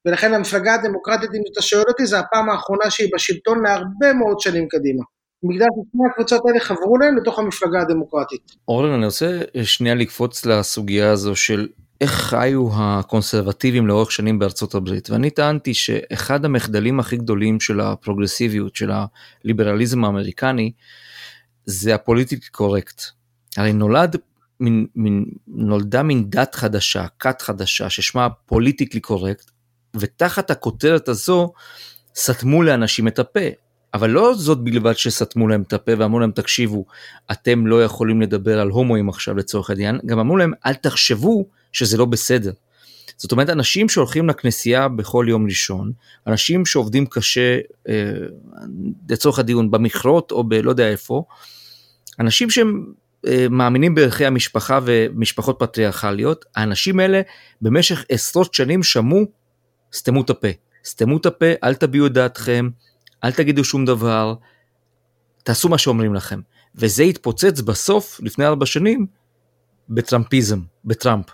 [0.05, 4.67] ולכן המפלגה הדמוקרטית, אם אתה שואל אותי, זה הפעם האחרונה שהיא בשלטון להרבה מאוד שנים
[4.67, 5.03] קדימה.
[5.43, 8.55] בגלל ששני הקבוצות האלה חברו להם לתוך המפלגה הדמוקרטית.
[8.67, 11.67] אורלן, אני רוצה שנייה לקפוץ לסוגיה הזו של
[12.01, 18.75] איך חיו הקונסרבטיבים לאורך שנים בארצות הברית ואני טענתי שאחד המחדלים הכי גדולים של הפרוגרסיביות
[18.75, 18.91] של
[19.43, 20.71] הליברליזם האמריקני
[21.65, 23.01] זה הפוליטיקלי קורקט.
[23.57, 24.15] הרי נולד
[24.59, 29.51] מין, מין, נולדה מין דת חדשה, כת חדשה ששמה פוליטיקלי קורקט
[29.95, 31.53] ותחת הכותרת הזו
[32.15, 33.39] סתמו לאנשים את הפה.
[33.93, 36.85] אבל לא זאת בלבד שסתמו להם את הפה ואמרו להם תקשיבו
[37.31, 41.97] אתם לא יכולים לדבר על הומואים עכשיו לצורך העניין גם אמרו להם אל תחשבו שזה
[41.97, 42.51] לא בסדר.
[43.17, 45.91] זאת אומרת אנשים שהולכים לכנסייה בכל יום לישון
[46.27, 47.93] אנשים שעובדים קשה אה,
[49.09, 51.23] לצורך הדיון במכרות או בלא יודע איפה
[52.19, 52.85] אנשים שהם
[53.27, 57.21] אה, מאמינים בערכי המשפחה ומשפחות פטריארכליות האנשים האלה
[57.61, 59.25] במשך עשרות שנים שמעו
[59.93, 60.47] סתמו את הפה
[60.85, 62.69] סתמו את הפה אל תביעו את דעתכם
[63.23, 64.35] אל תגידו שום דבר,
[65.43, 66.39] תעשו מה שאומרים לכם.
[66.75, 69.05] וזה התפוצץ בסוף, לפני ארבע שנים,
[69.89, 71.25] בטראמפיזם, בטראמפ.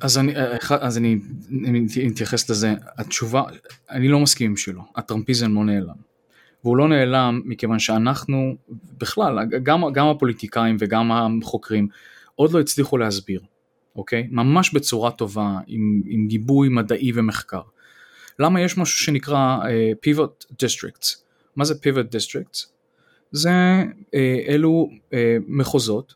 [0.00, 0.32] אז אני,
[0.80, 1.18] אז אני,
[1.66, 3.42] אני אתייחס לזה, התשובה,
[3.90, 5.96] אני לא מסכים שלו, הטראמפיזם לא נעלם.
[6.64, 8.56] והוא לא נעלם מכיוון שאנחנו,
[8.98, 11.88] בכלל, גם, גם הפוליטיקאים וגם החוקרים,
[12.34, 13.40] עוד לא הצליחו להסביר,
[13.96, 14.28] אוקיי?
[14.30, 17.60] ממש בצורה טובה, עם, עם גיבוי מדעי ומחקר.
[18.38, 19.66] למה יש משהו שנקרא uh,
[20.08, 21.16] pivot districts.
[21.56, 22.66] מה זה pivot districts?
[23.32, 23.50] זה
[23.82, 24.16] uh,
[24.48, 25.14] אלו uh,
[25.46, 26.14] מחוזות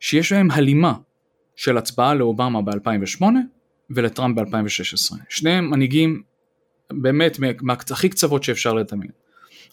[0.00, 0.94] שיש להם הלימה
[1.56, 3.22] של הצבעה לאובמה ב-2008
[3.90, 5.16] ולטראמפ ב-2016.
[5.28, 6.22] שניהם מנהיגים
[6.92, 9.10] באמת מהכי קצוות שאפשר לדמיין.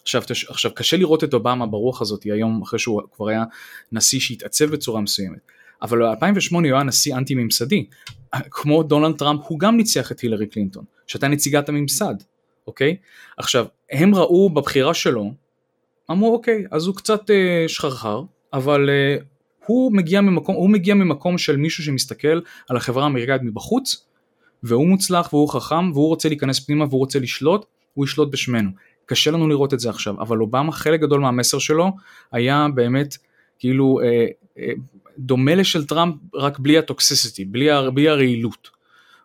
[0.02, 3.44] עכשיו, עכשיו קשה לראות את אובמה ברוח הזאת היום אחרי שהוא כבר היה
[3.92, 5.40] נשיא שהתעצב בצורה מסוימת.
[5.82, 7.86] אבל ב-2008 הוא היה נשיא אנטי ממסדי,
[8.50, 12.14] כמו דונלד טראמפ הוא גם ניצח את הילרי קלינטון, שהייתה נציגת הממסד,
[12.66, 12.96] אוקיי?
[13.36, 15.34] עכשיו, הם ראו בבחירה שלו,
[16.10, 19.16] אמרו אוקיי, אז הוא קצת אה, שחרחר, אבל אה,
[19.66, 24.06] הוא, מגיע ממקום, הוא מגיע ממקום של מישהו שמסתכל על החברה האמריקאית מבחוץ,
[24.62, 28.70] והוא מוצלח והוא חכם והוא רוצה להיכנס פנימה והוא רוצה לשלוט, הוא ישלוט בשמנו.
[29.06, 31.90] קשה לנו לראות את זה עכשיו, אבל אובמה חלק גדול מהמסר שלו
[32.32, 33.16] היה באמת
[33.58, 34.26] כאילו אה,
[34.58, 34.72] אה,
[35.20, 38.70] דומה לשל טראמפ רק בלי הטוקסיסיטי, בלי, בלי הרעילות,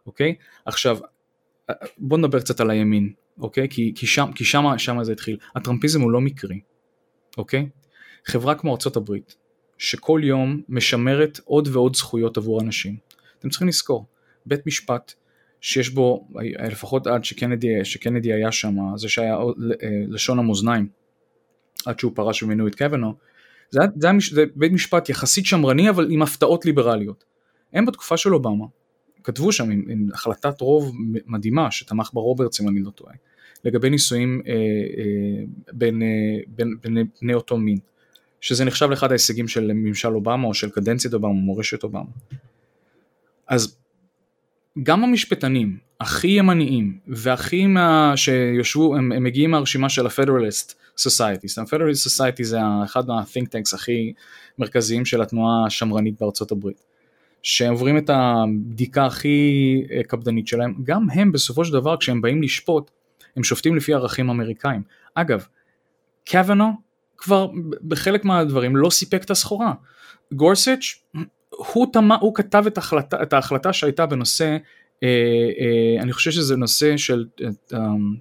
[0.06, 0.36] אוקיי?
[0.66, 0.98] עכשיו,
[1.98, 3.68] בוא נדבר קצת על הימין, אוקיי?
[3.70, 5.38] כי, כי, שם, כי שם, שם זה התחיל.
[5.56, 6.60] הטראמפיזם הוא לא מקרי,
[7.38, 7.70] אוקיי?
[8.26, 9.16] חברה כמו ארה"ב,
[9.78, 12.98] שכל יום משמרת עוד ועוד זכויות עבור אנשים.
[13.40, 14.06] אתם צריכים לזכור,
[14.46, 15.14] בית משפט
[15.62, 16.28] שיש בו,
[16.72, 19.44] לפחות עד שקנדי, שקנדי היה שם, זה שהיה אה,
[20.08, 20.88] לשון המאזניים,
[21.86, 23.16] עד שהוא פרש ומינו את קוונו,
[23.72, 27.24] זה, זה, זה בית משפט יחסית שמרני אבל עם הפתעות ליברליות.
[27.74, 28.66] הם בתקופה של אובמה
[29.26, 30.92] כתבו שם עם, עם החלטת רוב
[31.28, 33.14] מדהימה שתמך בה רוברטס אם אני לא טועה,
[33.64, 36.08] לגבי נישואים אה, אה, בין, אה,
[36.48, 37.78] בין, בין בני אותו מין,
[38.42, 42.10] שזה נחשב לאחד ההישגים של ממשל אובמה או של קדנציית אובמה, מורשת אובמה.
[43.48, 43.78] אז
[44.84, 50.06] גם המשפטנים הכי ימניים והכי מה שיושבו, הם, הם מגיעים מהרשימה של
[50.96, 51.62] ה-Federalist Societies.
[51.62, 54.14] ה-Federalist Society זה אחד מה-think tanks הכי
[54.60, 56.86] מרכזיים של התנועה השמרנית בארצות הברית.
[57.44, 62.92] שעוברים את הבדיקה הכי אה, קפדנית שלהם, גם הם בסופו של דבר כשהם באים לשפוט,
[63.36, 64.84] הם שופטים לפי ערכים אמריקאים.
[65.16, 65.46] אגב,
[66.30, 66.72] קוונו
[67.18, 67.48] כבר
[67.88, 69.74] בחלק מהדברים לא סיפק את הסחורה.
[70.34, 71.04] גורסץ'
[71.52, 74.58] הוא, תמה, הוא כתב את ההחלטה, את ההחלטה שהייתה בנושא,
[76.02, 77.26] אני חושב שזה נושא של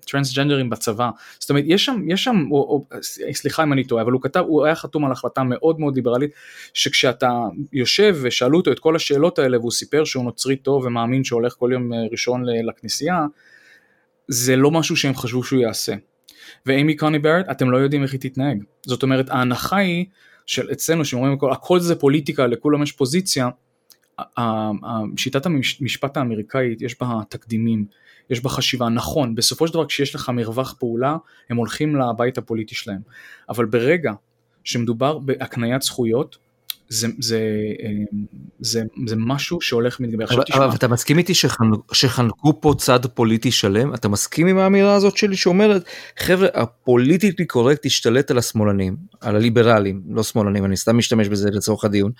[0.06, 2.98] טרנסג'נדרים אה, בצבא, זאת אומרת יש שם, יש שם, או, או,
[3.32, 6.30] סליחה אם אני טועה, אבל הוא כתב, הוא היה חתום על החלטה מאוד מאוד ליברלית,
[6.74, 7.30] שכשאתה
[7.72, 11.70] יושב ושאלו אותו את כל השאלות האלה והוא סיפר שהוא נוצרי טוב ומאמין שהולך כל
[11.72, 13.26] יום אה, ראשון לכנסייה,
[14.28, 15.94] זה לא משהו שהם חשבו שהוא יעשה.
[16.66, 18.58] ואימי קוני ברט, אתם לא יודעים איך היא תתנהג.
[18.87, 20.06] זאת אומרת, ההנחה היא
[20.46, 23.48] של אצלנו שאומרים הכל, הכל זה פוליטיקה, לכולם יש פוזיציה,
[25.16, 27.87] שיטת המשפט האמריקאית יש בה תקדימים,
[28.31, 31.16] יש בה חשיבה, נכון, בסופו של דבר כשיש לך מרווח פעולה,
[31.50, 33.00] הם הולכים לבית הפוליטי שלהם,
[33.48, 34.12] אבל ברגע
[34.64, 36.38] שמדובר בהקניית זכויות,
[36.94, 37.40] זה, זה,
[37.83, 38.24] אמ,
[38.61, 40.24] זה, זה משהו שהולך ומתגבר.
[40.24, 43.94] אבל, אבל אתה מסכים איתי שחנקו, שחנקו פה צד פוליטי שלם?
[43.94, 45.85] אתה מסכים עם האמירה הזאת שלי שאומרת,
[46.18, 51.85] חבר'ה, הפוליטיקלי קורקט השתלט על השמאלנים, על הליברלים, לא שמאלנים, אני סתם משתמש בזה לצורך
[51.85, 52.12] הדיון,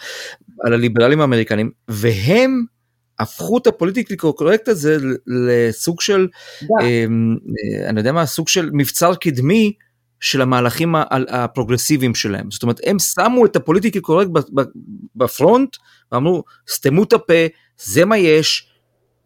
[0.65, 2.65] על הליברלים האמריקנים, והם
[3.19, 6.29] הפכו את הפוליטיקלי קורקט הזה לסוג של,
[6.81, 7.05] אה,
[7.89, 9.73] אני יודע מה, סוג של מבצר קדמי
[10.25, 10.95] של המהלכים
[11.29, 12.51] הפרוגרסיביים שלהם.
[12.51, 14.31] זאת אומרת, הם שמו את הפוליטיקלי קורקט
[15.17, 15.77] ב front,
[16.13, 17.47] ואמרו, סתמו את הפה,
[17.79, 18.69] זה מה יש,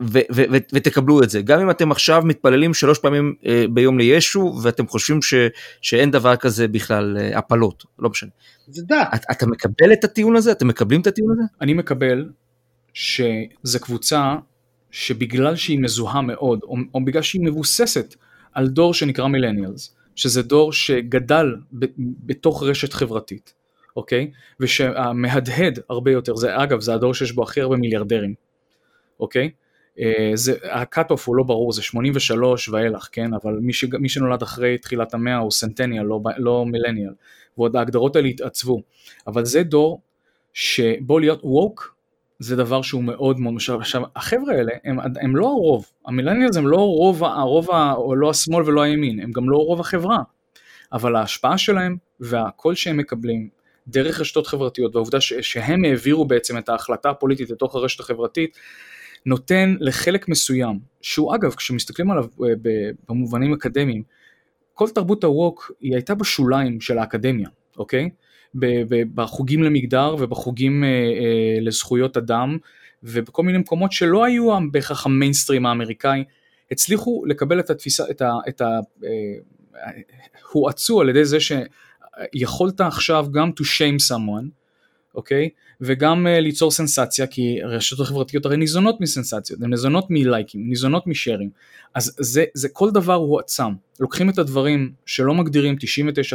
[0.02, 1.42] ו- ו- ו- ותקבלו את זה.
[1.42, 5.34] גם אם אתם עכשיו מתפללים שלוש פעמים אה, ביום לישו, ואתם חושבים ש-
[5.80, 8.30] שאין דבר כזה בכלל אה, הפלות, לא משנה.
[8.68, 9.08] זה דת.
[9.14, 10.52] אתה, אתה מקבל את הטיעון הזה?
[10.52, 11.42] אתם מקבלים את הטיעון הזה?
[11.60, 12.28] אני מקבל
[12.94, 14.36] שזו קבוצה
[14.90, 18.14] שבגלל שהיא מזוהה מאוד, או, או בגלל שהיא מבוססת
[18.54, 23.54] על דור שנקרא millennials, שזה דור שגדל ב, בתוך רשת חברתית,
[23.96, 24.30] אוקיי?
[24.60, 28.34] ושהמהדהד הרבה יותר, זה אגב, זה הדור שיש בו הכי הרבה מיליארדרים,
[29.20, 29.50] אוקיי?
[30.00, 33.34] אה, זה, ה cut-off הוא לא ברור, זה 83 ואילך, כן?
[33.34, 37.12] אבל מי, ש, מי שנולד אחרי תחילת המאה הוא centennial, לא, לא מילניאל,
[37.58, 38.82] ועוד ההגדרות האלה התעצבו.
[39.26, 40.00] אבל זה דור
[40.52, 41.94] שבו להיות ווק
[42.38, 43.80] זה דבר שהוא מאוד מאוד משאב.
[43.80, 48.62] עכשיו, החבר'ה האלה הם, הם לא הרוב, המילניאלס הם לא רוב, הרוב, או לא השמאל
[48.64, 50.18] ולא הימין, הם גם לא רוב החברה,
[50.92, 53.48] אבל ההשפעה שלהם והקול שהם מקבלים
[53.88, 58.58] דרך רשתות חברתיות והעובדה ש, שהם העבירו בעצם את ההחלטה הפוליטית לתוך הרשת החברתית,
[59.26, 62.48] נותן לחלק מסוים, שהוא אגב, כשמסתכלים עליו אה,
[63.08, 64.02] במובנים אקדמיים,
[64.74, 67.48] כל תרבות הווק היא הייתה בשוליים של האקדמיה,
[67.78, 68.10] אוקיי?
[69.14, 72.58] בחוגים למגדר ובחוגים אה, אה, לזכויות אדם
[73.02, 76.24] ובכל מיני מקומות שלא היו בהכרח המיינסטרים האמריקאי,
[76.70, 78.32] הצליחו לקבל את התפיסה, את ה...
[78.48, 79.10] את ה אה,
[80.52, 84.57] הואצו על ידי זה שיכולת עכשיו גם to shame someone,
[85.18, 85.48] אוקיי?
[85.80, 91.50] וגם uh, ליצור סנסציה, כי הרשתות החברתיות הרי ניזונות מסנסציות, הן ניזונות מלייקים, ניזונות משארים.
[91.94, 93.72] אז זה, זה כל דבר הוא עצם.
[94.00, 95.76] לוקחים את הדברים שלא מגדירים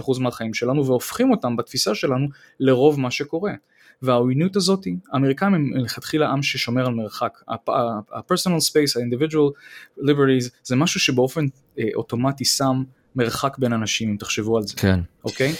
[0.01, 2.27] 99% מהחיים שלנו והופכים אותם בתפיסה שלנו
[2.59, 3.53] לרוב מה שקורה.
[4.01, 7.39] והעוינות הזאת, האמריקאים הם מלכתחילה עם ששומר על מרחק.
[7.47, 9.51] ה-personal space, ה-individual
[9.99, 11.45] liberties, זה משהו שבאופן
[11.79, 12.83] אה, אוטומטי שם
[13.15, 14.73] מרחק בין אנשים, אם תחשבו על זה.
[14.75, 14.99] כן.
[15.23, 15.53] אוקיי?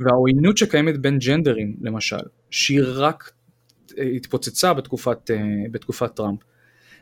[0.00, 2.16] והעוינות שקיימת בין ג'נדרים, למשל,
[2.50, 3.30] שהיא רק
[3.98, 5.36] אה, התפוצצה בתקופת, אה,
[5.70, 6.38] בתקופת טראמפ,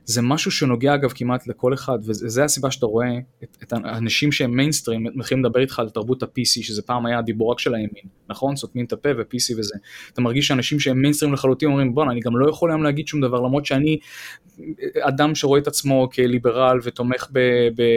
[0.04, 4.56] זה משהו שנוגע אגב כמעט לכל אחד, וזה הסיבה שאתה רואה את, את האנשים שהם
[4.56, 8.56] מיינסטרים, מתחילים לדבר איתך על תרבות ה-PC, שזה פעם היה הדיבור רק של הימין, נכון?
[8.56, 9.74] סותמים את הפה ו-PC וזה.
[10.12, 13.20] אתה מרגיש שאנשים שהם מיינסטרים לחלוטין אומרים, בואנה, אני גם לא יכול היום להגיד שום
[13.20, 13.98] דבר, למרות שאני
[15.00, 17.26] אדם שרואה את עצמו כליברל ותומך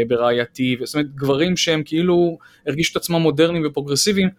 [0.07, 2.37] ברעייתי, זאת אומרת, גברים שהם כאילו
[2.67, 4.29] הרגישו את עצמם מודרניים ופרוגרסיביים,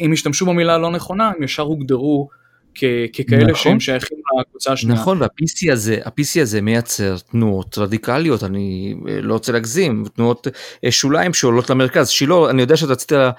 [0.00, 2.28] אם השתמשו במילה הלא נכונה, הם ישר הוגדרו
[3.12, 3.54] ככאלה נכון.
[3.54, 5.00] שהם שייכים לקבוצה השנייה.
[5.00, 10.46] נכון, וה-PC הזה, ה-PC הזה מייצר תנועות רדיקליות, אני אה, לא רוצה להגזים, תנועות
[10.84, 12.08] אה, שוליים שעולות למרכז.
[12.08, 13.30] שילה, אני יודע שאתה רצית אה,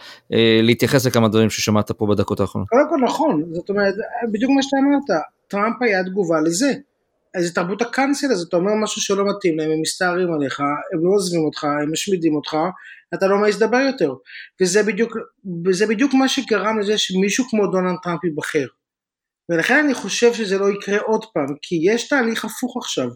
[0.64, 2.70] להתייחס לכמה דברים ששמעת פה בדקות האחרונות.
[2.70, 3.94] קודם כל נכון, זאת אומרת,
[4.32, 6.74] בדיוק מה שאתה אמרת, טראמפ היה תגובה לזה.
[7.36, 10.60] איזה תרבות הקאנסל הזאת, אתה אומר משהו שלא מתאים להם, הם מסתערים עליך,
[10.94, 12.58] הם לא עוזבים אותך, הם משמידים אותך,
[13.14, 14.14] אתה לא מעז לדבר יותר.
[14.62, 15.18] וזה בדיוק,
[15.66, 18.66] וזה בדיוק מה שגרם לזה שמישהו כמו דונלד טראמפ ייבחר.
[19.50, 23.08] ולכן אני חושב שזה לא יקרה עוד פעם, כי יש תהליך הפוך עכשיו.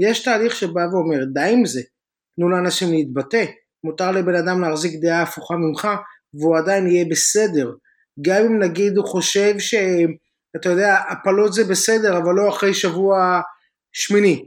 [0.00, 1.80] יש תהליך שבא ואומר, די עם זה,
[2.36, 3.44] תנו לאנשים להתבטא,
[3.84, 5.88] מותר לבן אדם להחזיק דעה הפוכה ממך,
[6.34, 7.70] והוא עדיין יהיה בסדר.
[8.26, 13.40] גם אם נגיד הוא חושב שאתה יודע, הפלות זה בסדר, אבל לא אחרי שבוע
[13.92, 14.44] שמיני.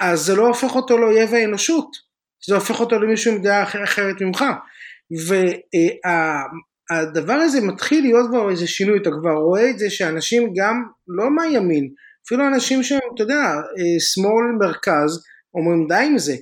[0.00, 1.90] אז זה לא הופך אותו לאויב האנושות,
[2.48, 4.44] זה הופך אותו למישהו עם דעה אחרת ממך.
[5.28, 5.44] וה...
[6.90, 11.30] הדבר הזה מתחיל להיות כבר איזה שינוי, אתה כבר רואה את זה שאנשים גם, לא
[11.30, 11.88] מהימין,
[12.26, 13.42] אפילו אנשים שהם, אתה יודע,
[13.78, 15.22] אה, שמאל מרכז,
[15.54, 16.34] אומרים די עם זה.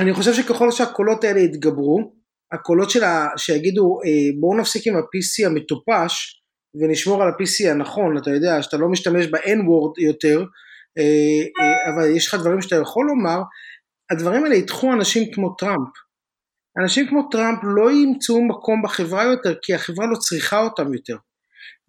[0.00, 2.12] אני חושב שככל שהקולות האלה יתגברו,
[2.52, 6.42] הקולות שלה, שיגידו אה, בואו נפסיק עם ה-PC המטופש
[6.80, 10.44] ונשמור על ה-PC הנכון, אתה יודע, שאתה לא משתמש ב-N-word יותר,
[10.98, 13.38] אה, אבל יש לך דברים שאתה יכול לומר,
[14.10, 16.05] הדברים האלה ידחו אנשים כמו טראמפ.
[16.82, 21.16] אנשים כמו טראמפ לא ימצאו מקום בחברה יותר כי החברה לא צריכה אותם יותר.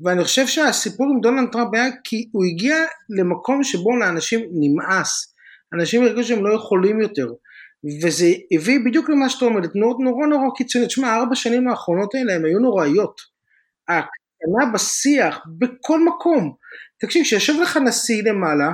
[0.05, 2.75] ואני חושב שהסיפור עם דונלד טראמפ היה כי הוא הגיע
[3.09, 5.33] למקום שבו לאנשים נמאס.
[5.73, 7.27] אנשים הרגישו שהם לא יכולים יותר.
[8.03, 10.91] וזה הביא בדיוק למה שאתה אומר, לתנועות נורא נורא קיצוניות.
[10.91, 13.21] שמע, ארבע שנים האחרונות האלה הן היו נוראיות.
[13.87, 16.55] הקטנה בשיח, בכל מקום.
[16.99, 18.71] תקשיב, כשיושב לך נשיא למעלה,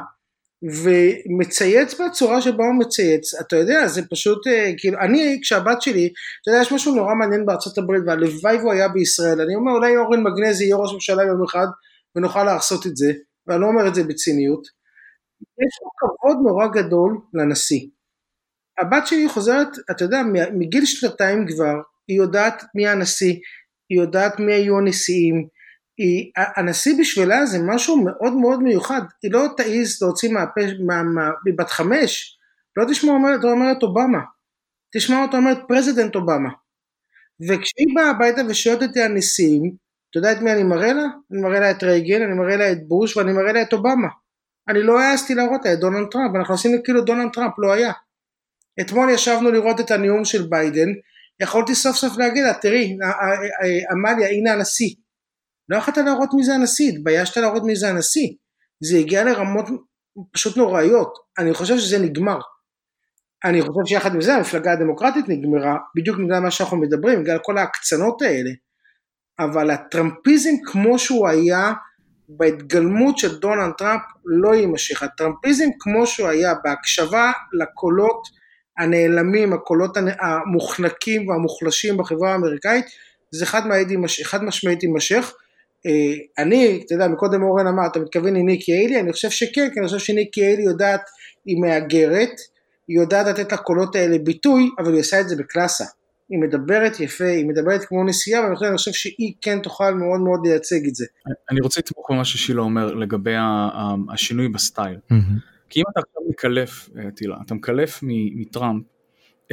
[0.64, 6.52] ומצייץ בצורה שבה הוא מצייץ, אתה יודע, זה פשוט, אה, כאילו, אני, כשהבת שלי, אתה
[6.52, 10.24] יודע, יש משהו נורא מעניין בארצות הברית, והלוואי והוא היה בישראל, אני אומר, אולי אורן
[10.24, 11.66] מגנזי יהיה ראש ממשלה יום אחד,
[12.16, 13.14] ונוכל לעשות את זה,
[13.48, 14.68] ואני לא אומר את זה בציניות,
[15.42, 17.88] יש לו כבוד נורא גדול לנשיא.
[18.80, 20.22] הבת שלי חוזרת, אתה יודע,
[20.54, 21.76] מגיל שנתיים כבר,
[22.08, 23.36] היא יודעת מי הנשיא,
[23.90, 25.48] היא יודעת מי היו הנשיאים,
[25.98, 31.30] היא, הנשיא בשבילה זה משהו מאוד מאוד מיוחד, היא לא תעיז להוציא מהפה, מה, מה,
[31.58, 32.38] בת חמש,
[32.78, 34.20] לא תשמע אומרת, אומרת אובמה,
[34.96, 36.50] תשמע אותה אומרת President אובמה.
[37.50, 39.76] וכשהיא באה הביתה ושואלת אותי על נשיאים,
[40.10, 41.04] אתה יודע את מי אני מראה לה?
[41.32, 44.08] אני מראה לה את רייגן, אני מראה לה את בוש ואני מראה לה את אובמה.
[44.70, 47.92] אני לא העזתי להראות לה את דונלד טראמפ, אנחנו עשינו כאילו דונלד טראמפ לא היה.
[48.82, 50.90] אתמול ישבנו לראות את הנאום של ביידן,
[51.42, 52.98] יכולתי סוף סוף להגיד לה, תראי,
[53.92, 54.96] עמליה, הנה הנשיא.
[55.70, 58.28] לא יכולת להראות מי זה הנשיא, התביישת להראות מי זה הנשיא.
[58.84, 59.66] זה הגיע לרמות
[60.32, 61.14] פשוט נוראיות.
[61.40, 62.40] אני חושב שזה נגמר.
[63.46, 67.58] אני חושב שיחד עם זה המפלגה הדמוקרטית נגמרה, בדיוק בגלל מה שאנחנו מדברים, בגלל כל
[67.58, 68.50] ההקצנות האלה.
[69.40, 71.74] אבל הטראמפיזם כמו שהוא היה
[72.30, 75.04] בהתגלמות של דונלד טראמפ לא יימשך.
[75.04, 78.28] הטראמפיזם כמו שהוא היה בהקשבה לקולות
[78.78, 82.86] הנעלמים, הקולות המוחנקים והמוחלשים בחברה האמריקאית,
[83.32, 83.62] זה חד,
[84.24, 85.34] חד משמעית יימשך.
[85.86, 89.00] אה, אני, אתה יודע, מקודם אורן אמר, אתה מתכוון לניקי איילי?
[89.00, 91.02] אני חושב שכן, כי אני חושב שניקי איילי יודעת,
[91.46, 92.32] היא מהגרת,
[92.88, 95.86] היא יודעת לתת לקולות האלה ביטוי, אבל היא עושה את זה בקלאסה.
[96.30, 100.88] היא מדברת יפה, היא מדברת כמו נסיעה, ואני חושב שהיא כן תוכל מאוד מאוד לייצג
[100.88, 101.06] את זה.
[101.52, 103.36] אני רוצה לתמוך במה ששילה אומר לגבי
[104.10, 104.98] השינוי בסטייל.
[105.70, 108.00] כי אם אתה עכשיו מקלף, אה, טילה, אתה מקלף
[108.36, 108.84] מטראמפ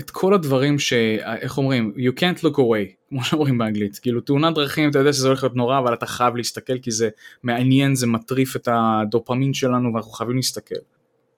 [0.00, 0.92] את כל הדברים ש...
[1.22, 1.92] איך אומרים?
[1.96, 3.98] You can't look away, כמו שאומרים באנגלית.
[3.98, 7.08] כאילו תאונת דרכים, אתה יודע שזה הולך להיות נורא, אבל אתה חייב להסתכל כי זה
[7.42, 10.74] מעניין, זה מטריף את הדופמין שלנו ואנחנו חייבים להסתכל.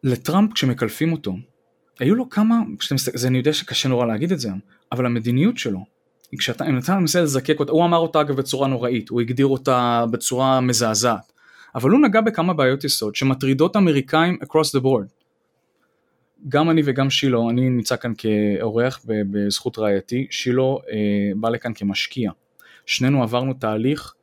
[0.05, 1.35] לטראמפ כשמקלפים אותו,
[2.01, 2.61] היו לו כמה,
[2.93, 4.49] מסתכל, זה אני יודע שקשה נורא להגיד את זה,
[4.93, 5.85] אבל המדיניות שלו,
[6.39, 10.05] כשאתה, אם אתה מנסה לזקק אותה, הוא אמר אותה אגב בצורה נוראית, הוא הגדיר אותה
[10.11, 11.33] בצורה מזעזעת,
[11.75, 15.22] אבל הוא נגע בכמה בעיות יסוד שמטרידות אמריקאים across the board.
[16.49, 22.30] גם אני וגם שילה, אני נמצא כאן כאורח בזכות רעייתי, שילה אה, בא לכאן כמשקיע.
[22.86, 24.14] שנינו עברנו תהליך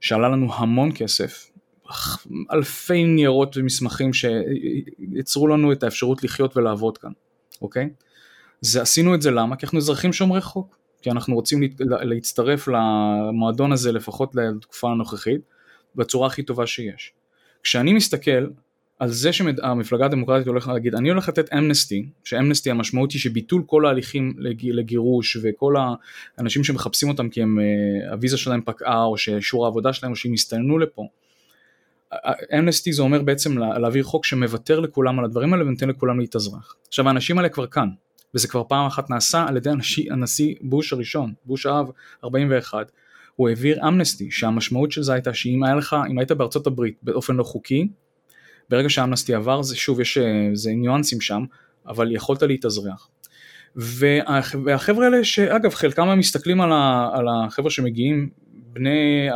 [0.00, 1.50] שעלה לנו המון כסף,
[2.52, 7.10] אלפי ניירות ומסמכים שיצרו לנו את האפשרות לחיות ולעבוד כאן,
[7.62, 7.90] אוקיי?
[8.60, 9.56] זה, עשינו את זה למה?
[9.56, 15.40] כי אנחנו אזרחים שומרי חוק, כי אנחנו רוצים להצטרף למועדון הזה לפחות לתקופה הנוכחית
[15.94, 17.12] בצורה הכי טובה שיש.
[17.62, 18.46] כשאני מסתכל
[18.98, 23.86] על זה שהמפלגה הדמוקרטית הולכת להגיד אני הולך לתת אמנסטי, שאמנסטי המשמעות היא שביטול כל
[23.86, 24.34] ההליכים
[24.64, 25.74] לגירוש וכל
[26.38, 30.32] האנשים שמחפשים אותם כי הם, אה, הוויזה שלהם פקעה או שאישור העבודה שלהם או שהם
[30.32, 31.06] הסתננו לפה.
[32.58, 36.76] אמנסטי זה אומר בעצם להעביר חוק שמוותר לכולם על הדברים האלה ונותן לכולם להתאזרח.
[36.88, 37.88] עכשיו האנשים האלה כבר כאן,
[38.34, 41.90] וזה כבר פעם אחת נעשה על ידי הנשיא, הנשיא בוש הראשון, בוש האב
[42.24, 42.92] 41,
[43.36, 47.36] הוא העביר אמנסטי שהמשמעות של זה הייתה שאם היה לך, אם היית בארצות הברית באופן
[47.36, 47.88] לא חוקי,
[48.70, 50.18] ברגע שהאמנסטי עבר זה שוב יש
[50.54, 51.44] זה ניואנסים שם,
[51.86, 53.08] אבל יכולת להתאזרח.
[53.76, 59.28] והחבר'ה האלה שאגב חלקם הם מסתכלים על, ה, על החבר'ה שמגיעים בני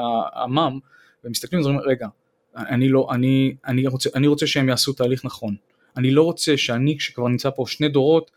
[0.42, 0.78] עמם
[1.24, 2.08] ומסתכלים ואומרים רגע
[2.56, 5.56] אני לא אני אני רוצה אני רוצה שהם יעשו תהליך נכון
[5.96, 8.30] אני לא רוצה שאני כשכבר נמצא פה שני דורות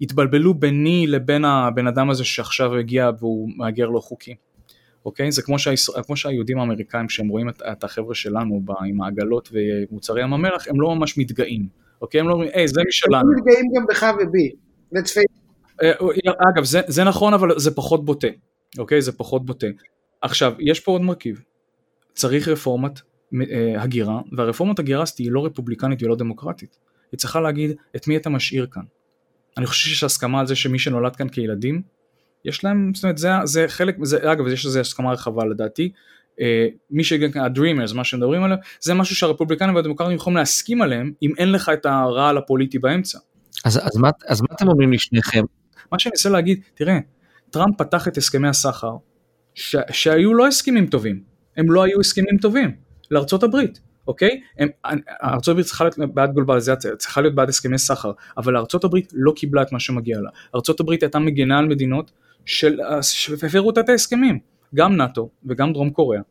[0.00, 4.34] יתבלבלו ביני לבין הבן אדם הזה שעכשיו הגיע והוא מהגר לא חוקי.
[5.04, 5.32] אוקיי?
[5.32, 9.48] זה כמו, שהישראל, כמו שהיהודים האמריקאים כשהם רואים את, את החבר'ה שלנו ב, עם העגלות
[9.52, 11.66] ומוצרי ים המלח הם לא ממש מתגאים,
[12.02, 12.20] אוקיי?
[12.20, 13.16] הם לא אומרים, היי זה משלנו.
[13.16, 14.50] הם מתגאים גם בך ובי,
[14.94, 15.42] let's face
[15.82, 15.92] אה,
[16.54, 18.28] אגב זה, זה נכון אבל זה פחות בוטה,
[18.78, 19.02] אוקיי?
[19.02, 19.66] זה פחות בוטה.
[20.20, 21.40] עכשיו יש פה עוד מרכיב,
[22.14, 23.00] צריך רפורמת
[23.50, 26.78] אה, הגירה והרפורמת הגירה הזאת היא לא רפובליקנית והיא לא דמוקרטית,
[27.12, 28.82] היא צריכה להגיד את מי אתה משאיר כאן.
[29.56, 31.82] אני חושב שיש הסכמה על זה שמי שנולד כאן כילדים
[32.44, 35.92] יש להם, זאת אומרת זה, זה חלק, זה, אגב יש לזה הסכמה רחבה לדעתי,
[36.40, 41.32] אה, מי שגם הדרימרס, מה שמדברים עליו, זה משהו שהרפובליקנים והדמוקרטים יכולים להסכים עליהם אם
[41.38, 43.18] אין לך את הרעל הפוליטי באמצע.
[43.64, 45.42] אז, אז, מה, אז מה אתם אומרים לשניכם?
[45.92, 46.98] מה שאני אנסה להגיד, תראה,
[47.50, 48.92] טראמפ פתח את הסכמי הסחר
[49.54, 51.22] ש, שהיו לא הסכמים טובים,
[51.56, 52.76] הם לא היו הסכמים טובים
[53.10, 53.80] לארצות הברית.
[54.06, 54.40] אוקיי?
[55.22, 59.72] ארה"ב צריכה להיות בעד גלובליזציה, צריכה להיות בעד הסכמי סחר, אבל ארה"ב לא קיבלה את
[59.72, 60.30] מה שמגיע לה.
[60.54, 62.10] ארה"ב הייתה מגנה על מדינות
[62.46, 64.38] של, שהפרו את ההסכמים,
[64.74, 66.22] גם נאט"ו וגם דרום קוריאה,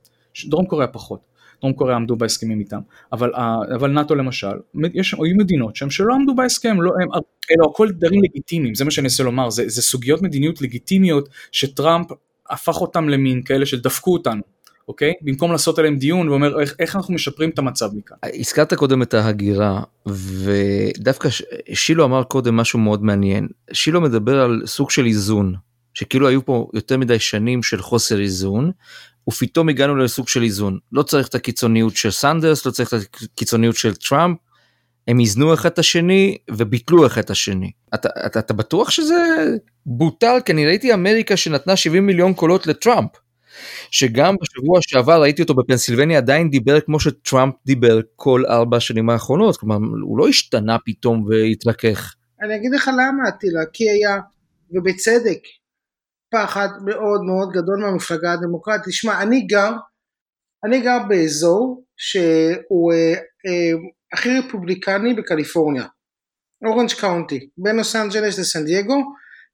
[0.46, 1.20] דרום קוריאה פחות,
[1.62, 2.80] דרום קוריאה עמדו בהסכמים איתם,
[3.14, 3.32] אבל,
[3.76, 4.56] אבל נאט"ו למשל,
[4.94, 7.10] יש, היו מדינות שהם שלא עמדו בהסכם, לא, הם,
[7.52, 12.08] אלא הכל דברים לגיטימיים, זה מה שאני אנסה לומר, זה, זה סוגיות מדיניות לגיטימיות שטראמפ
[12.50, 14.42] הפך אותם למין כאלה שדפקו אותנו.
[14.88, 15.14] אוקיי?
[15.22, 18.18] במקום לעשות עליהם דיון ואומר איך, איך אנחנו משפרים את המצב מכאן.
[18.40, 21.30] הזכרת קודם את ההגירה ודווקא
[21.74, 23.48] שילו אמר קודם משהו מאוד מעניין.
[23.74, 25.56] שילו מדבר על סוג של איזון
[25.94, 28.72] שכאילו היו פה יותר מדי שנים של חוסר איזון,
[29.30, 30.80] ופתאום הגענו לסוג של איזון.
[30.92, 34.38] לא צריך את הקיצוניות של סנדרס, לא צריך את הקיצוניות של טראמפ,
[35.08, 37.72] הם איזנו אחד את השני וביטלו אחד את השני.
[37.94, 39.16] אתה, אתה, אתה בטוח שזה
[39.86, 40.38] בוטל?
[40.46, 43.10] כי אני ראיתי אמריקה שנתנה 70 מיליון קולות לטראמפ.
[43.92, 49.58] שגם בשבוע שעבר ראיתי אותו בפנסילבניה עדיין דיבר כמו שטראמפ דיבר כל ארבע השנים האחרונות,
[49.58, 52.16] כלומר הוא לא השתנה פתאום והתרכך.
[52.42, 54.18] אני אגיד לך למה אטילה, כי היה,
[54.72, 55.40] ובצדק,
[56.32, 58.86] פחד מאוד מאוד גדול מהמפלגה הדמוקרטית.
[58.88, 59.72] תשמע, אני גר,
[60.66, 63.14] אני גר באזור שהוא אה,
[63.46, 63.72] אה,
[64.14, 65.86] הכי רפובליקני בקליפורניה,
[66.66, 69.14] אורנג' קאונטי, בין לוס אנג'לס לסן דייגו,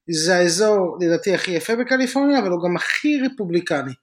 [0.09, 3.93] זה האזור לדעתי הכי יפה בקליפורניה, אבל הוא גם הכי רפובליקני.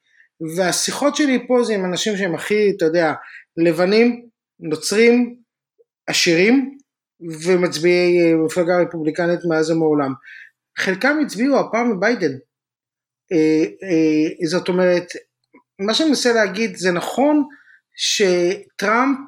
[0.57, 3.13] והשיחות שלי פה זה עם אנשים שהם הכי, אתה יודע,
[3.57, 4.29] לבנים,
[4.61, 5.37] נוצרים,
[6.07, 6.79] עשירים,
[7.45, 10.13] ומצביעי אה, מפלגה רפובליקנית מאז ומעולם.
[10.79, 12.39] חלקם הצביעו הפעם לביידן, אה,
[14.47, 15.07] זאת אומרת,
[15.79, 17.45] מה שאני מנסה להגיד זה נכון
[17.97, 19.19] שטראמפ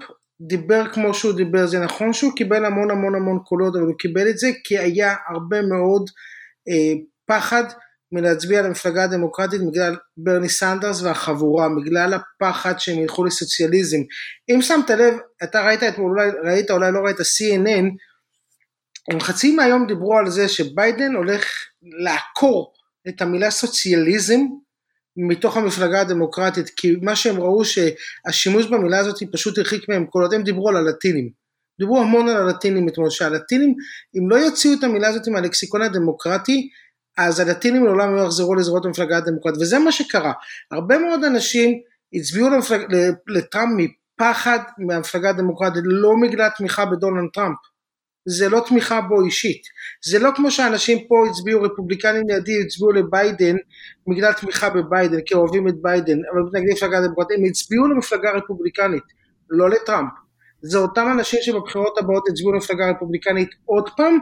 [0.41, 4.29] דיבר כמו שהוא דיבר, זה נכון שהוא קיבל המון המון המון קולות, אבל הוא קיבל
[4.29, 6.11] את זה כי היה הרבה מאוד
[6.69, 6.93] אה,
[7.27, 7.65] פחד
[8.13, 13.99] מלהצביע למפלגה הדמוקרטית בגלל ברני סנדרס והחבורה, בגלל הפחד שהם ילכו לסוציאליזם.
[14.49, 17.87] אם שמת לב, אתה ראית אתמול, אולי ראית, אולי לא ראית CNN,
[19.13, 21.45] הם חצי מהיום דיברו על זה שביידן הולך
[21.83, 22.73] לעקור
[23.09, 24.41] את המילה סוציאליזם
[25.17, 30.35] מתוך המפלגה הדמוקרטית, כי מה שהם ראו שהשימוש במילה הזאת פשוט הרחיק מהם כל עוד
[30.35, 31.31] הם דיברו על הלטינים.
[31.79, 33.75] דיברו המון על הלטינים אתמול, שה Latinx,
[34.19, 36.69] אם לא יוציאו את המילה הזאת מהלקסיקון הדמוקרטי,
[37.19, 40.33] אז הלטינים לעולם לא יחזרו לזרועות המפלגה הדמוקרטית, וזה מה שקרה.
[40.71, 41.71] הרבה מאוד אנשים
[42.13, 42.81] הצביעו למפלג...
[43.29, 43.91] לטראמפ
[44.21, 47.57] מפחד מהמפלגה הדמוקרטית, לא בגלל תמיכה בדונלד טראמפ.
[48.27, 49.63] זה לא תמיכה בו אישית.
[50.05, 53.57] זה לא כמו שאנשים פה הצביעו, רפובליקנים לידי הצביעו לביידן
[54.09, 59.03] בגלל תמיכה בביידן, כי אוהבים את ביידן, אבל מתנגדים למפלגה הדמוקרטית, הם הצביעו למפלגה רפובליקנית,
[59.51, 60.11] לא לטראמפ.
[60.63, 64.19] זה אותם אנשים שבבחירות הבאות הצביעו למפלגה רפובליקנית עוד פעם,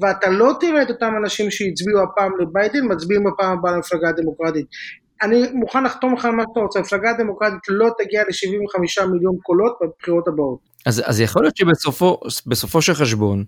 [0.00, 4.66] ואתה לא תראה את אותם אנשים שהצביעו הפעם לביידן, מצביעים בפעם הבאה למפלגה הדמוקרטית.
[5.22, 9.78] אני מוכן לחתום לך על מה שאתה רוצה, המפלגה הדמוקרטית לא תגיע ל-75 מיליון קולות
[9.82, 10.58] בבחירות הבאות.
[10.86, 13.44] אז, אז יכול להיות שבסופו של חשבון,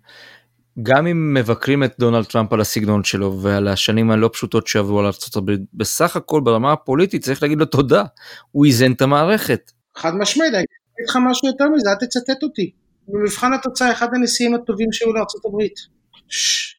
[0.83, 5.05] גם אם מבקרים את דונלד טראמפ על הסגנון שלו ועל השנים הלא פשוטות שעברו על
[5.05, 8.05] ארה"ב, בסך הכל ברמה הפוליטית צריך להגיד לו תודה,
[8.53, 9.71] הוא איזן את המערכת.
[9.97, 12.71] חד משמעית, אני אגיד לך משהו יותר מזה, אל תצטט אותי.
[13.09, 15.75] במבחן התוצאה אחד הנשיאים הטובים שהיו לארצות הברית.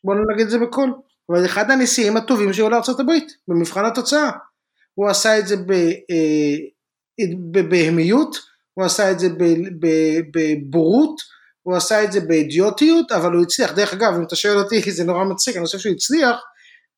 [0.03, 0.93] בואו נגיד את זה בקול.
[1.29, 2.69] אבל אחד הנשיאים הטובים שהיו
[2.99, 4.29] הברית, במבחן התוצאה.
[4.98, 5.56] הוא עשה את זה
[6.12, 6.56] אה,
[7.52, 8.38] בבהמיות,
[8.74, 9.28] הוא עשה את זה
[10.32, 11.22] בבורות,
[11.62, 13.72] הוא עשה את זה באידיוטיות, אבל הוא הצליח.
[13.72, 16.39] דרך אגב, אם אתה שואל אותי, זה נורא מצחיק, אני חושב שהוא הצליח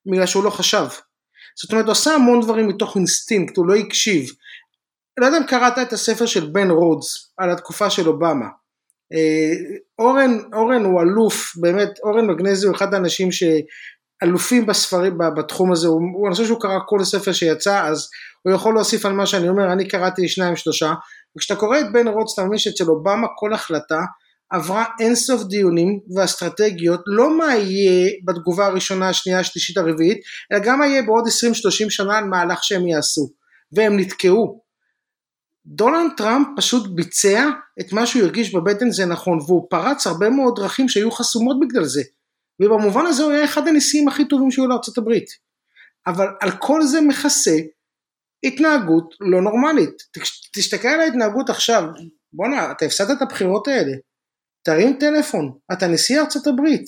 [0.05, 0.85] בגלל שהוא לא חשב.
[1.61, 4.29] זאת אומרת, הוא עשה המון דברים מתוך אינסטינקט, הוא לא הקשיב.
[5.19, 8.47] לא יודע אם קראת את הספר של בן רודס על התקופה של אובמה.
[9.13, 9.51] אה,
[9.99, 13.31] אורן, אורן הוא אלוף, באמת, אורן מגנזי הוא אחד האנשים
[14.23, 18.09] שאלופים בספרים, בתחום הזה, הוא, אני חושב שהוא קרא כל ספר שיצא, אז
[18.41, 20.93] הוא יכול להוסיף על מה שאני אומר, אני קראתי שניים שלושה,
[21.37, 23.99] וכשאתה קורא את בן רודס אתה מבין שאצל אובמה כל החלטה
[24.49, 30.17] עברה אינסוף דיונים ואסטרטגיות, לא מה יהיה בתגובה הראשונה, השנייה, השלישית, הרביעית,
[30.51, 31.29] אלא גם מה יהיה בעוד 20-30
[31.89, 33.29] שנה על מהלך שהם יעשו,
[33.71, 34.61] והם נתקעו.
[35.65, 37.49] דונלד טראמפ פשוט ביצע
[37.79, 41.83] את מה שהוא הרגיש בבטן זה נכון, והוא פרץ הרבה מאוד דרכים שהיו חסומות בגלל
[41.83, 42.01] זה,
[42.61, 45.29] ובמובן הזה הוא היה אחד הנשיאים הכי טובים שהיו לארצות הברית.
[46.07, 47.57] אבל על כל זה מכסה
[48.45, 50.03] התנהגות לא נורמלית.
[50.53, 51.83] תסתכל על ההתנהגות עכשיו,
[52.33, 53.91] בואנה, אתה הפסדת את הבחירות האלה.
[54.63, 56.85] תרים טלפון, אתה נשיא ארצות הברית.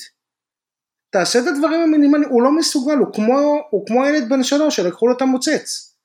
[1.12, 5.08] תעשה את הדברים המינימליים, הוא לא מסוגל, הוא כמו, הוא כמו ילד בן שלוש שלקחו
[5.08, 5.96] לו את המוצץ.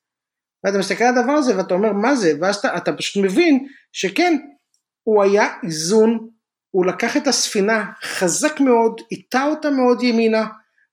[0.65, 4.37] ואתה מסתכל על הדבר הזה ואתה אומר מה זה, ואז אתה, אתה פשוט מבין שכן,
[5.03, 6.29] הוא היה איזון,
[6.71, 10.47] הוא לקח את הספינה חזק מאוד, איטה אותה מאוד ימינה,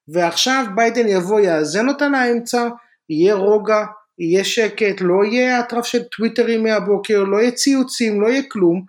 [0.07, 2.67] ועכשיו ביידן יבוא יאזן אותה לאמצע,
[3.09, 3.85] יהיה רוגע,
[4.19, 8.85] יהיה שקט, לא יהיה אטרף של טוויטרים מהבוקר, לא יהיה ציוצים, לא יהיה כלום,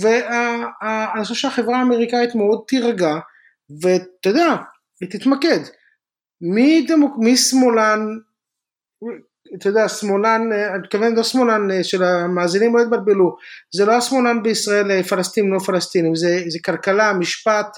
[0.00, 3.14] ואני חושב שהחברה האמריקאית מאוד תירגע,
[3.82, 4.56] ואתה יודע,
[5.00, 5.60] היא תתמקד.
[6.40, 8.06] מי, דמוק, מי שמאלן,
[9.54, 13.36] אתה יודע, שמאלן, אני מתכוון לא שמאלן של המאזינים לא יתבלבלו,
[13.74, 17.76] זה לא השמאלן בישראל פלסטינים לא פלסטינים, זה, זה כלכלה, משפט,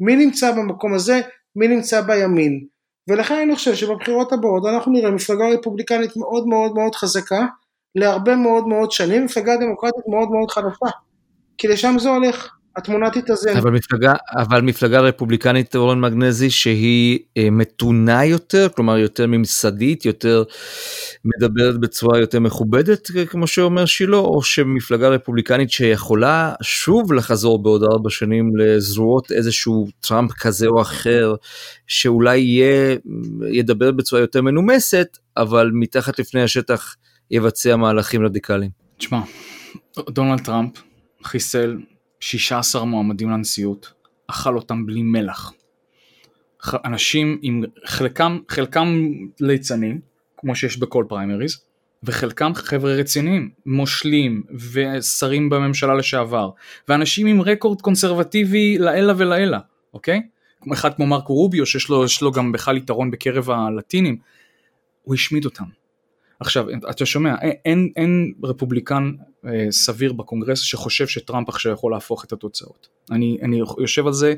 [0.00, 1.20] מי נמצא במקום הזה,
[1.56, 2.64] מי נמצא בימין.
[3.08, 7.46] ולכן אני חושב שבבחירות הבאות אנחנו נראה מפלגה רפובליקנית מאוד מאוד מאוד חזקה
[7.94, 10.86] להרבה מאוד מאוד שנים, מפלגה דמוקרטית מאוד מאוד חלופה.
[11.58, 12.56] כי לשם זה הולך.
[12.76, 13.56] התמונה תתאזן.
[13.56, 20.42] אבל מפלגה, אבל מפלגה רפובליקנית אורן מגנזי שהיא אה, מתונה יותר, כלומר יותר ממסדית, יותר
[21.24, 28.10] מדברת בצורה יותר מכובדת, כמו שאומר שילה, או שמפלגה רפובליקנית שיכולה שוב לחזור בעוד ארבע
[28.10, 31.34] שנים לזרועות איזשהו טראמפ כזה או אחר,
[31.86, 32.96] שאולי יהיה,
[33.52, 36.94] ידבר בצורה יותר מנומסת, אבל מתחת לפני השטח
[37.30, 38.70] יבצע מהלכים רדיקליים.
[38.98, 39.20] תשמע,
[40.10, 40.72] דונלד טראמפ
[41.24, 41.76] חיסל
[42.26, 43.92] 16 מועמדים לנשיאות,
[44.26, 45.52] אכל אותם בלי מלח.
[46.84, 50.00] אנשים עם חלקם, חלקם ליצנים,
[50.36, 51.64] כמו שיש בכל פריימריז,
[52.02, 56.50] וחלקם חבר'ה רציניים, מושלים ושרים בממשלה לשעבר,
[56.88, 59.58] ואנשים עם רקורד קונסרבטיבי לעילא ולעילא,
[59.94, 60.22] אוקיי?
[60.72, 64.18] אחד כמו מרקו רוביו שיש לו, לו גם בכלל יתרון בקרב הלטינים,
[65.02, 65.64] הוא השמיד אותם.
[66.40, 67.34] עכשיו, אתה שומע,
[67.64, 69.12] אין, אין רפובליקן
[69.46, 72.88] אה, סביר בקונגרס שחושב שטראמפ עכשיו יכול להפוך את התוצאות.
[73.10, 74.34] אני, אני יושב על זה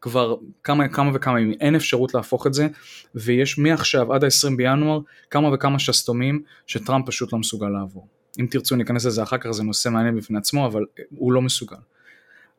[0.00, 2.68] כבר כמה, כמה וכמה ימים, אין אפשרות להפוך את זה,
[3.14, 8.08] ויש מעכשיו עד ה-20 בינואר כמה וכמה שסתומים שטראמפ פשוט לא מסוגל לעבור.
[8.40, 11.76] אם תרצו ניכנס לזה אחר כך זה נושא מעניין בפני עצמו, אבל הוא לא מסוגל.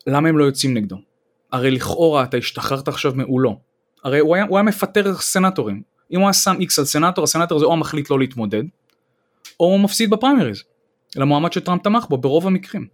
[0.07, 0.97] למה הם לא יוצאים נגדו?
[1.51, 3.59] הרי לכאורה אתה השתחררת עכשיו מעולו.
[4.03, 5.81] הרי הוא היה, הוא היה מפטר סנטורים,
[6.11, 8.63] אם הוא היה שם איקס על סנאטור, הסנאטור הזה או מחליט לא להתמודד,
[9.59, 10.63] או הוא מפסיד בפריימריז,
[11.15, 12.87] למועמד שטראמפ תמך בו ברוב המקרים.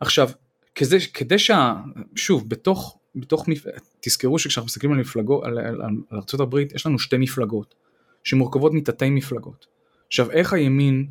[0.00, 0.30] עכשיו,
[0.74, 1.74] כדי, כדי שה...
[2.16, 3.46] שוב, בתוך, בתוך
[4.00, 7.74] תזכרו שכשאנחנו מסתכלים על מפלגות, על, על, על ארה"ב, יש לנו שתי מפלגות,
[8.24, 9.66] שמורכבות מתתי מפלגות.
[10.06, 11.06] עכשיו, איך הימין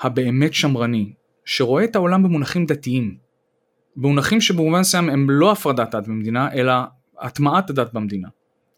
[0.00, 1.12] הבאמת שמרני,
[1.44, 3.16] שרואה את העולם במונחים דתיים,
[3.96, 6.72] במונחים שבמובן מסוים הם לא הפרדת דת במדינה, אלא
[7.18, 8.28] הטמעת הדת במדינה.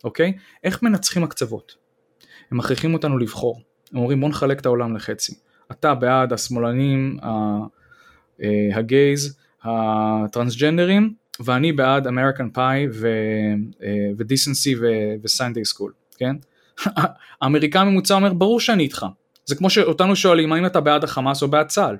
[0.04, 0.32] אוקיי?
[0.64, 1.76] איך מנצחים הקצוות?
[2.50, 3.60] הם מכריחים אותנו לבחור.
[3.92, 5.34] הם אומרים בוא נחלק את העולם לחצי.
[5.72, 12.86] אתה בעד השמאלנים, אה, הגייז, הטרנסג'נדרים, ואני בעד אמריקן פאי
[14.16, 14.74] ודיסנסי
[15.22, 16.36] וסיינדיי סקול, כן?
[17.42, 19.06] האמריקאי הממוצע אומר ברור שאני איתך.
[19.44, 21.96] זה כמו שאותנו שואלים האם אתה בעד החמאס או בעד צה"ל,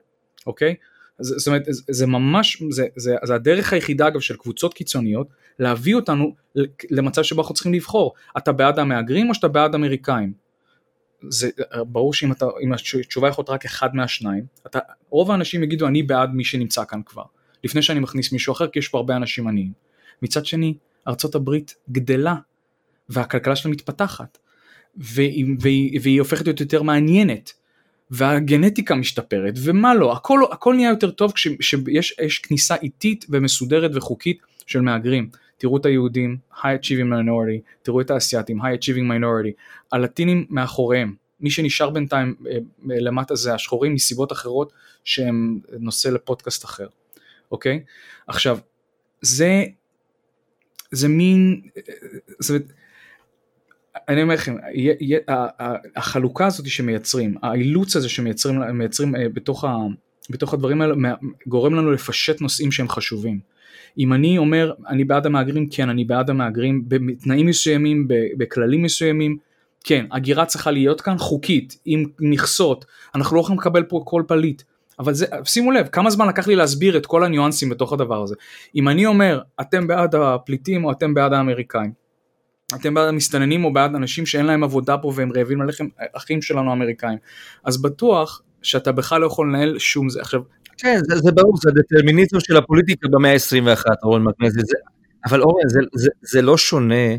[0.47, 0.75] אוקיי?
[1.21, 6.35] זאת אומרת, זה ממש, זה, זה, זה הדרך היחידה אגב של קבוצות קיצוניות להביא אותנו
[6.91, 10.33] למצב שבו אנחנו צריכים לבחור, אתה בעד המהגרים או שאתה בעד אמריקאים?
[11.29, 11.51] זה
[11.87, 14.79] ברור שאם אתה, אם התשובה יכולה להיות רק אחד מהשניים, אתה,
[15.11, 17.25] רוב האנשים יגידו אני בעד מי שנמצא כאן כבר,
[17.65, 19.73] לפני שאני מכניס מישהו אחר כי יש פה הרבה אנשים עניים.
[20.23, 20.75] מצד שני,
[21.09, 22.37] ארצות הברית גדלה
[23.09, 24.39] והכלכלה שלה מתפתחת
[24.97, 27.53] והיא, והיא, והיא הופכת להיות יותר מעניינת
[28.11, 30.13] והגנטיקה משתפרת ומה לא?
[30.13, 35.31] הכל הכל נהיה יותר טוב כשיש כניסה איטית ומסודרת וחוקית של מהגרים.
[35.59, 37.61] תראו את היהודים high achieving minority.
[37.83, 39.53] תראו את האסייתים high achieving minority.
[39.93, 41.15] הלטינים מאחוריהם.
[41.41, 44.73] מי שנשאר בינתיים אה, למטה זה השחורים מסיבות אחרות
[45.05, 46.87] שהם נושא לפודקאסט אחר.
[47.53, 47.85] אוקיי?
[48.27, 48.59] עכשיו
[49.21, 49.65] זה
[50.91, 51.61] זה מין
[52.39, 52.59] זה,
[54.09, 54.57] אני אומר לכם,
[55.97, 59.77] החלוקה הזאת שמייצרים, האילוץ הזה שמייצרים מייצרים אה, בתוך, ה,
[60.31, 60.95] בתוך הדברים האלה,
[61.47, 63.41] גורם לנו לפשט נושאים שהם חשובים.
[63.99, 69.37] אם אני אומר, אני בעד המהגרים, כן, אני בעד המהגרים, בתנאים מסוימים, בכללים מסוימים,
[69.85, 72.85] כן, הגירה צריכה להיות כאן חוקית, עם מכסות,
[73.15, 74.63] אנחנו לא יכולים לקבל פה כל פליט,
[74.99, 78.35] אבל זה, שימו לב, כמה זמן לקח לי להסביר את כל הניואנסים בתוך הדבר הזה.
[78.75, 81.93] אם אני אומר, אתם בעד הפליטים או אתם בעד האמריקאים,
[82.75, 86.71] אתם בעד המסתננים או בעד אנשים שאין להם עבודה פה והם רעבים ללחם, אחים שלנו
[86.71, 87.19] האמריקאים.
[87.65, 90.21] אז בטוח שאתה בכלל לא יכול לנהל שום זה.
[90.21, 90.41] עכשיו...
[90.79, 94.61] כן, זה, זה ברור, זה דטרמיניזם של הפוליטיקה במאה ה-21, אורן מקנזי.
[95.27, 97.17] אבל אורן, זה, זה, זה לא שונה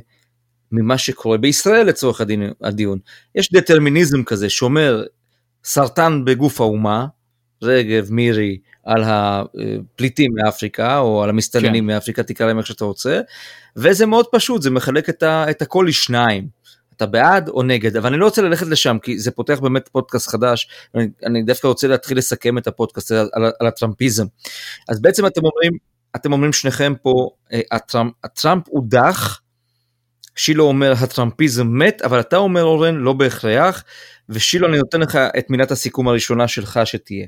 [0.71, 2.99] ממה שקורה בישראל לצורך הדין, הדיון.
[3.35, 5.03] יש דטרמיניזם כזה שאומר,
[5.63, 7.07] סרטן בגוף האומה,
[7.61, 11.87] רגב, מירי, על הפליטים מאפריקה, או על המסתננים כן.
[11.87, 13.21] מאפריקה, תקרא להם איך שאתה רוצה,
[13.75, 16.61] וזה מאוד פשוט, זה מחלק את, ה, את הכל לשניים.
[16.95, 20.29] אתה בעד או נגד, אבל אני לא רוצה ללכת לשם, כי זה פותח באמת פודקאסט
[20.29, 24.25] חדש, ואני אני דווקא רוצה להתחיל לסכם את הפודקאסט על, על, על הטראמפיזם.
[24.89, 25.71] אז בעצם אתם אומרים,
[26.15, 29.41] אתם אומרים שניכם פה, אה, הטראמפ, הטראמפ הודח,
[30.35, 33.83] שילו אומר הטראמפיזם מת, אבל אתה אומר אורן לא בהכרח,
[34.29, 37.25] ושילו אני נותן לך את מילת הסיכום הראשונה שלך שתהיה.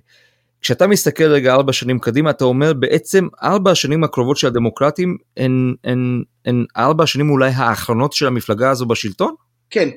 [0.63, 5.73] כשאתה מסתכל רגע ארבע שנים קדימה אתה אומר בעצם ארבע השנים הקרובות של הדמוקרטים הן,
[5.83, 9.35] הן, הן ארבע השנים אולי האחרונות של המפלגה הזו בשלטון?
[9.69, 9.89] כן.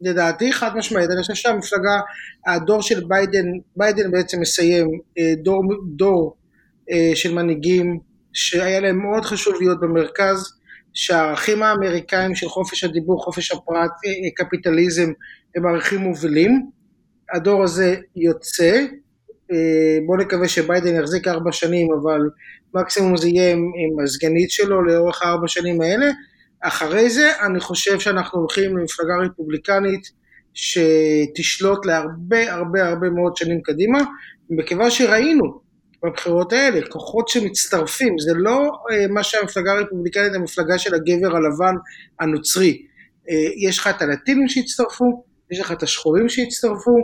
[0.00, 2.00] לדעתי חד משמעית, אני חושב שהמפלגה,
[2.46, 3.46] הדור של ביידן,
[3.76, 4.86] ביידן בעצם מסיים
[5.18, 5.62] אה, דור,
[5.96, 6.36] דור
[6.90, 7.98] אה, של מנהיגים
[8.32, 10.52] שהיה להם מאוד חשוב להיות במרכז,
[10.94, 15.12] שהערכים האמריקאים של חופש הדיבור, חופש הפרט, אה, קפיטליזם,
[15.56, 16.70] הם ערכים מובילים.
[17.34, 18.86] הדור הזה יוצא,
[19.52, 22.20] אה, בואו נקווה שביידן יחזיק ארבע שנים, אבל
[22.74, 26.06] מקסימום זה יהיה עם, עם הסגנית שלו לאורך הארבע שנים האלה.
[26.60, 30.10] אחרי זה אני חושב שאנחנו הולכים למפלגה רפובליקנית
[30.54, 33.98] שתשלוט להרבה הרבה הרבה מאוד שנים קדימה,
[34.50, 35.60] מכיוון שראינו
[36.04, 41.74] בבחירות האלה כוחות שמצטרפים, זה לא אה, מה שהמפלגה הרפובליקנית, המפלגה של הגבר הלבן
[42.20, 42.82] הנוצרי.
[43.30, 46.96] אה, יש לך את הלטינים שהצטרפו, יש לך את השחורים שהצטרפו,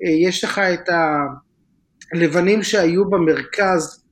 [0.00, 1.16] יש לך את ה...
[2.14, 4.04] לבנים שהיו במרכז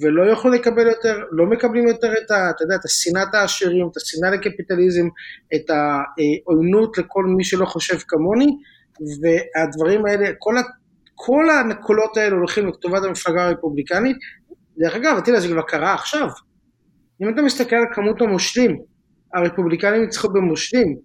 [0.00, 2.50] ולא יכלו לקבל יותר, לא מקבלים יותר את ה...
[2.50, 5.08] אתה יודע, את השנאת העשירים, את השנאה לקפיטליזם,
[5.54, 8.56] את העוינות לכל מי שלא חושב כמוני,
[9.20, 10.60] והדברים האלה, כל, ה,
[11.14, 14.16] כל הנקולות האלה הולכים לטובת המפלגה הרפובליקנית.
[14.78, 16.28] דרך אגב, תראה, זה כבר קרה עכשיו.
[17.22, 18.80] אם אתה מסתכל על כמות המושלים,
[19.34, 20.96] הרפובליקנים ניצחו במושלים,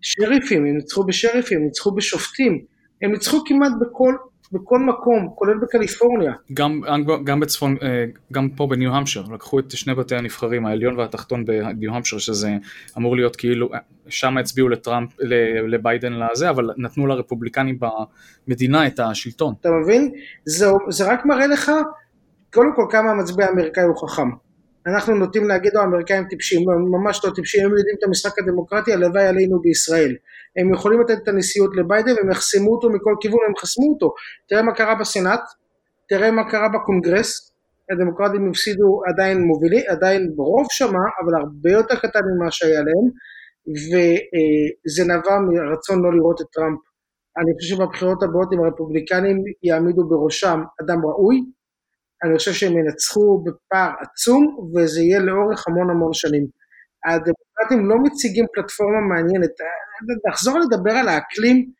[0.00, 2.64] שריפים, הם ניצחו בשריפים, הם ניצחו בשופטים,
[3.02, 4.14] הם ניצחו כמעט בכל
[4.52, 6.32] בכל מקום, כולל בקליפורניה.
[6.54, 6.80] גם,
[7.24, 11.94] גם בצפון, אה, גם פה בניו המשר, לקחו את שני בתי הנבחרים, העליון והתחתון בניו
[11.94, 12.50] המשר, שזה
[12.98, 13.70] אמור להיות כאילו,
[14.08, 15.10] שם הצביעו לטראמפ,
[15.68, 17.78] לביידן לזה, אבל נתנו לרפובליקנים
[18.48, 19.54] במדינה את השלטון.
[19.60, 20.12] אתה מבין?
[20.44, 21.72] זה, זה רק מראה לך,
[22.54, 24.43] קודם כל כמה המצביע האמריקאי הוא חכם.
[24.86, 29.26] אנחנו נוטים להגיד, האמריקאים טיפשים, הם ממש לא טיפשים, הם יודעים את המשחק הדמוקרטי, הלוואי
[29.26, 30.16] עלינו בישראל.
[30.56, 34.14] הם יכולים לתת את הנשיאות לביידן והם יחסמו אותו מכל כיוון, הם חסמו אותו.
[34.48, 35.40] תראה מה קרה בסנאט,
[36.08, 37.54] תראה מה קרה בקונגרס,
[37.90, 43.06] הדמוקרטים הפסידו עדיין מובילים, עדיין ברוב שמה, אבל הרבה יותר קטן ממה שהיה להם,
[43.68, 46.78] וזה נבע מרצון לא לראות את טראמפ.
[47.38, 51.36] אני חושב שבבחירות הבאות אם הרפובליקנים יעמידו בראשם אדם ראוי,
[52.24, 56.46] אני חושב שהם ינצחו בפער עצום, וזה יהיה לאורך המון המון שנים.
[57.06, 59.50] הדמוקרטים לא מציגים פלטפורמה מעניינת,
[60.28, 61.70] לחזור לדבר על האקלים,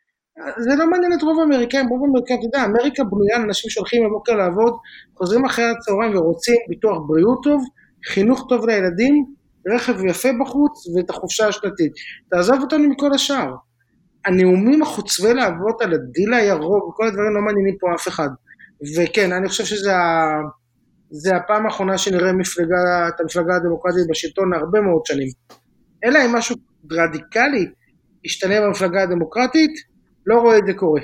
[0.59, 4.33] זה לא מעניין את רוב האמריקאים, רוב האמריקאים, אתה יודע, אמריקה בנויה לאנשים שהולכים בבוקר
[4.33, 4.75] לעבוד,
[5.19, 7.63] חוזרים אחרי הצהריים ורוצים ביטוח בריאות טוב,
[8.07, 9.25] חינוך טוב לילדים,
[9.75, 11.93] רכב יפה בחוץ ואת החופשה השנתית.
[12.31, 13.55] תעזוב אותנו מכל השאר.
[14.25, 18.29] הנאומים החוצבי להבות על הדיל הירוק וכל הדברים לא מעניינים פה אף אחד.
[18.97, 19.93] וכן, אני חושב שזה.
[21.11, 25.29] זה הפעם האחרונה שנראה מפלגה, את המפלגה הדמוקרטית בשלטון הרבה מאוד שנים.
[26.05, 26.57] אלא אם משהו
[26.93, 27.67] רדיקלי
[28.25, 29.71] ישתנה במפלגה הדמוקרטית,
[30.27, 31.01] לא רואה את זה קורה.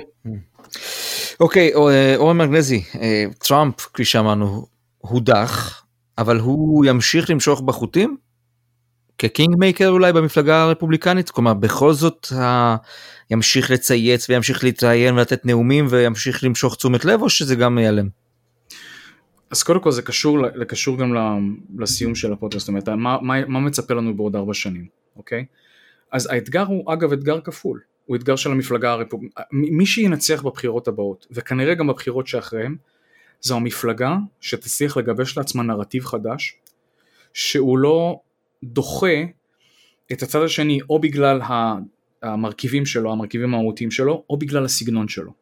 [1.39, 4.65] אוקיי, אה, אורן מגנזי, אה, טראמפ, כפי שאמרנו,
[4.97, 5.83] הודח,
[6.17, 8.17] אבל הוא ימשיך למשוך בחוטים?
[9.21, 11.29] כקינג מייקר אולי במפלגה הרפובליקנית?
[11.29, 12.75] כלומר בכל זאת ה...
[13.31, 18.07] ימשיך לצייץ וימשיך להתראיין ולתת נאומים וימשיך למשוך תשומת לב או שזה גם ייעלם?
[19.51, 21.13] אז קודם כל זה קשור, קשור גם
[21.77, 25.45] לסיום של הפודקאסט, זאת אומרת מה, מה, מה מצפה לנו בעוד ארבע שנים, אוקיי?
[26.11, 31.27] אז האתגר הוא אגב אתגר כפול, הוא אתגר של המפלגה הרפובליקנית, מי שינצח בבחירות הבאות
[31.31, 32.75] וכנראה גם בבחירות שאחריהם
[33.41, 36.57] זו המפלגה שתצליח לגבש לעצמה נרטיב חדש
[37.33, 38.19] שהוא לא
[38.63, 39.23] דוחה
[40.11, 41.41] את הצד השני או בגלל
[42.21, 45.33] המרכיבים שלו, המרכיבים המהותיים שלו, או בגלל הסגנון שלו,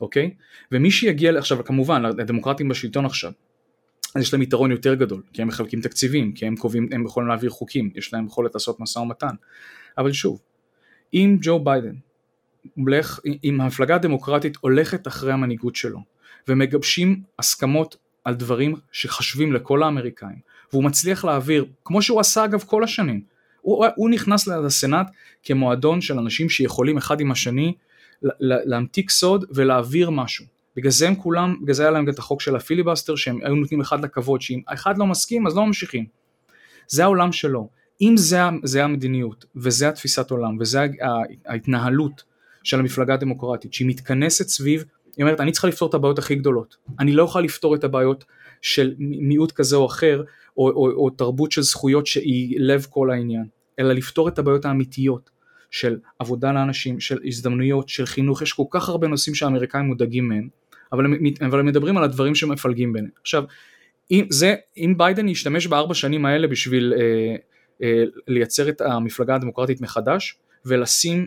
[0.00, 0.34] אוקיי?
[0.72, 3.32] ומי שיגיע, עכשיו כמובן, הדמוקרטים בשלטון עכשיו,
[4.14, 7.28] אז יש להם יתרון יותר גדול, כי הם מחלקים תקציבים, כי הם קובעים, הם יכולים
[7.28, 9.34] להעביר חוקים, יש להם יכולת לעשות משא ומתן,
[9.98, 10.40] אבל שוב,
[11.14, 11.94] אם ג'ו ביידן,
[12.74, 15.98] הולך, אם המפלגה הדמוקרטית הולכת אחרי המנהיגות שלו,
[16.48, 20.38] ומגבשים הסכמות על דברים שחשובים לכל האמריקאים,
[20.72, 23.20] והוא מצליח להעביר, כמו שהוא עשה אגב כל השנים,
[23.60, 25.06] הוא, הוא נכנס לסנאט
[25.42, 27.74] כמועדון של אנשים שיכולים אחד עם השני
[28.40, 30.44] להמתיק סוד ולהעביר משהו.
[30.76, 33.80] בגלל זה הם כולם, בגלל זה היה להם את החוק של הפיליבסטר שהם היו נותנים
[33.80, 36.06] אחד לכבוד שאם אחד לא מסכים אז לא ממשיכים.
[36.88, 37.68] זה העולם שלו.
[38.00, 40.86] אם זה, זה המדיניות וזה התפיסת עולם וזה
[41.46, 42.22] ההתנהלות
[42.62, 44.84] של המפלגה הדמוקרטית שהיא מתכנסת סביב,
[45.16, 46.76] היא אומרת אני צריכה לפתור את הבעיות הכי גדולות.
[47.00, 48.24] אני לא אוכל לפתור את הבעיות
[48.62, 50.22] של מיעוט כזה או אחר
[50.58, 53.44] או, או, או תרבות של זכויות שהיא לב כל העניין.
[53.78, 55.30] אלא לפתור את הבעיות האמיתיות
[55.70, 60.48] של עבודה לאנשים, של הזדמנויות, של חינוך, יש כל כך הרבה נושאים שהאמריקאים מודאגים מהם,
[60.92, 61.14] אבל הם,
[61.46, 63.12] אבל הם מדברים על הדברים שמפלגים ביניהם.
[63.20, 63.44] עכשיו,
[64.10, 67.36] אם, זה, אם ביידן ישתמש בארבע שנים האלה בשביל אה,
[67.82, 71.26] אה, לייצר את המפלגה הדמוקרטית מחדש, ולשים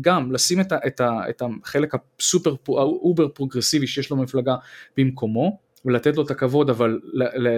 [0.00, 4.56] גם לשים את, ה, את, ה, את החלק הסופר over פרוגרסיבי שיש לו במפלגה
[4.96, 7.00] במקומו ולתת לו את הכבוד אבל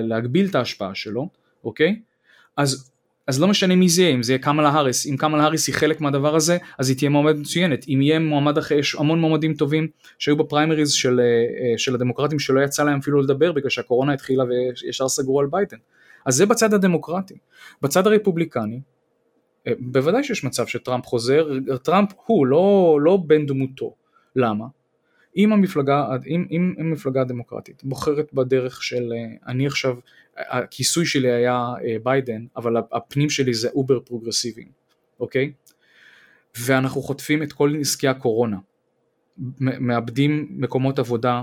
[0.03, 1.29] להגביל את ההשפעה שלו,
[1.65, 2.01] אוקיי?
[2.57, 2.91] אז
[3.27, 5.75] אז לא משנה מי זה יהיה, אם זה יהיה קמאלה האריס, אם קמאלה האריס היא
[5.75, 9.55] חלק מהדבר הזה, אז היא תהיה מועמדת מצוינת, אם יהיה מועמד אחר, יש המון מועמדים
[9.55, 14.45] טובים שהיו בפריימריז של, אה, של הדמוקרטים שלא יצא להם אפילו לדבר בגלל שהקורונה התחילה
[14.45, 15.77] וישר סגרו על ביידן.
[16.27, 17.35] אז זה בצד הדמוקרטי.
[17.83, 18.81] בצד הרפובליקני,
[19.67, 21.49] אה, בוודאי שיש מצב שטראמפ חוזר,
[21.83, 23.95] טראמפ הוא לא, לא בן דמותו.
[24.37, 24.65] למה?
[25.37, 29.97] אם המפלגה, אם, אם המפלגה הדמוקרטית בוחרת בדרך של אה, אני עכשיו
[30.37, 34.69] הכיסוי שלי היה אה, ביידן, אבל הפנים שלי זה over פרוגרסיביים,
[35.21, 35.53] אוקיי?
[36.59, 38.57] ואנחנו חוטפים את כל נזקי הקורונה,
[39.61, 41.43] מאבדים מקומות עבודה,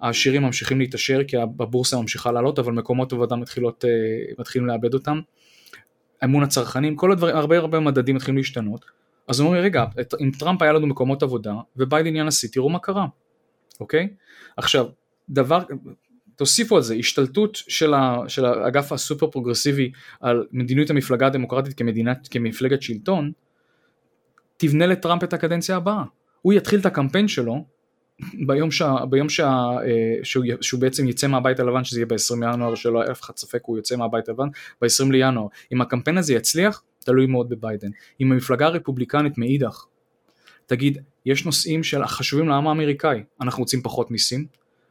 [0.00, 3.90] העשירים ממשיכים להתעשר כי הבורסה ממשיכה לעלות, אבל מקומות עבודה מתחילות, אה,
[4.38, 5.20] מתחילים לאבד אותם,
[6.24, 8.84] אמון הצרכנים, כל הדברים, הרבה הרבה מדדים מתחילים להשתנות,
[9.30, 9.84] אז אומרים רגע,
[10.20, 13.06] אם טראמפ היה לנו מקומות עבודה וביידן יהיה נשיא, תראו מה קרה,
[13.80, 14.08] אוקיי?
[14.56, 14.86] עכשיו,
[15.28, 15.62] דבר,
[16.36, 22.28] תוסיפו על זה השתלטות של, ה, של האגף הסופר פרוגרסיבי על מדיניות המפלגה הדמוקרטית כמדינת,
[22.30, 23.32] כמפלגת שלטון,
[24.56, 26.04] תבנה לטראמפ את הקדנציה הבאה.
[26.42, 27.64] הוא יתחיל את הקמפיין שלו
[28.46, 29.48] ביום, שה, ביום שה,
[29.84, 33.60] אה, שהוא, שהוא בעצם יצא מהבית הלבן, שזה יהיה ב-20 לינואר, שלא אף אחד ספק
[33.64, 34.48] הוא יוצא מהבית הלבן,
[34.82, 35.46] ב-20 לינואר.
[35.72, 37.90] אם הקמפיין הזה יצליח, תלוי מאוד בביידן.
[38.20, 39.84] אם המפלגה הרפובליקנית מאידך
[40.66, 44.46] תגיד, יש נושאים של חשובים לעם האמריקאי, אנחנו רוצים פחות מיסים,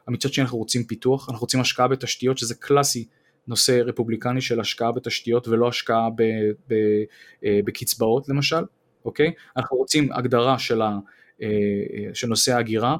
[0.08, 3.06] מצד שני אנחנו רוצים פיתוח, אנחנו רוצים השקעה בתשתיות שזה קלאסי
[3.48, 6.24] נושא רפובליקני של השקעה בתשתיות ולא השקעה ב,
[6.68, 6.74] ב,
[7.46, 8.64] אה, בקצבאות למשל,
[9.06, 9.32] אוקיי?
[9.58, 10.98] אנחנו רוצים הגדרה של, ה,
[11.42, 11.48] אה,
[12.14, 12.98] של נושא ההגירה,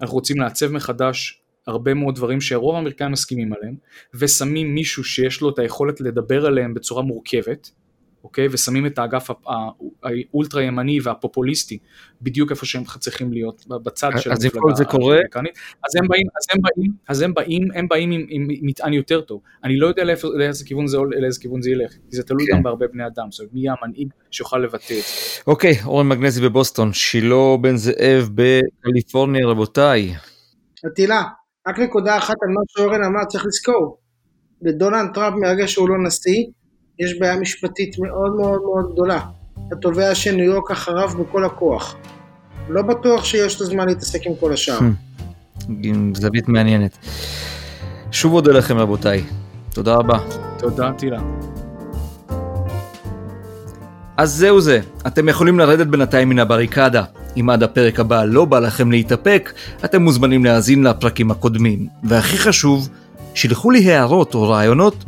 [0.00, 3.76] אנחנו רוצים לעצב מחדש הרבה מאוד דברים שרוב האמריקאים מסכימים עליהם,
[4.14, 7.70] ושמים מישהו שיש לו את היכולת לדבר עליהם בצורה מורכבת,
[8.28, 8.48] אוקיי?
[8.50, 9.30] ושמים את האגף
[10.02, 11.78] האולטרה ימני והפופוליסטי
[12.22, 14.60] בדיוק איפה שהם צריכים להיות, בצד של המפלגה
[14.92, 15.58] האמריקנית.
[15.86, 19.20] אז הם באים, אז הם באים, אז הם באים, הם באים עם, עם מטען יותר
[19.20, 19.40] טוב.
[19.64, 22.56] אני לא יודע לאיפה, לאיזה כיוון זה, לאיזה כיוון זה ילך, כי זה תלוי כן.
[22.56, 25.42] גם בהרבה בני אדם, זאת אומרת, מי המנהיג שיוכל לבטא את זה.
[25.46, 30.14] אוקיי, אורן מגנזי בבוסטון, שילה בן זאב בקליפורניה, רבותיי.
[30.84, 31.22] עטילה,
[31.68, 33.98] רק נקודה אחת על מה שאורן אמר, צריך לזכור.
[34.64, 36.44] ודונלד טראמפ מהרגע שהוא לא נשיא,
[36.98, 39.20] יש בעיה משפטית מאוד מאוד מאוד גדולה.
[39.72, 41.96] התובע של ניו יורק אחריו בכל הכוח.
[42.68, 44.78] לא בטוח שיש לו זמן להתעסק עם כל השאר.
[44.78, 45.72] Hmm.
[45.82, 46.98] עם זווית מעניינת.
[48.10, 49.24] שוב אודה לכם רבותיי.
[49.74, 50.18] תודה רבה.
[50.58, 51.20] תודה טילה.
[54.16, 57.04] אז זהו זה, אתם יכולים לרדת בינתיים מן הבריקדה.
[57.40, 59.52] אם עד הפרק הבא לא בא לכם להתאפק,
[59.84, 61.86] אתם מוזמנים להאזין לפרקים הקודמים.
[62.04, 62.88] והכי חשוב,
[63.34, 65.04] שילחו לי הערות או רעיונות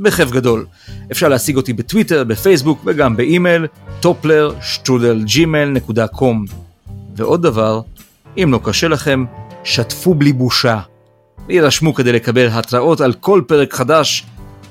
[0.00, 0.66] בכיף גדול.
[1.12, 3.66] אפשר להשיג אותי בטוויטר, בפייסבוק וגם באימייל
[4.02, 6.52] topler.gmail.com
[7.16, 7.80] ועוד דבר,
[8.36, 9.24] אם לא קשה לכם,
[9.64, 10.80] שתפו בלי בושה.
[11.48, 14.26] וירשמו כדי לקבל התראות על כל פרק חדש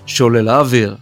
[0.06, 0.96] שעולה לאוויר.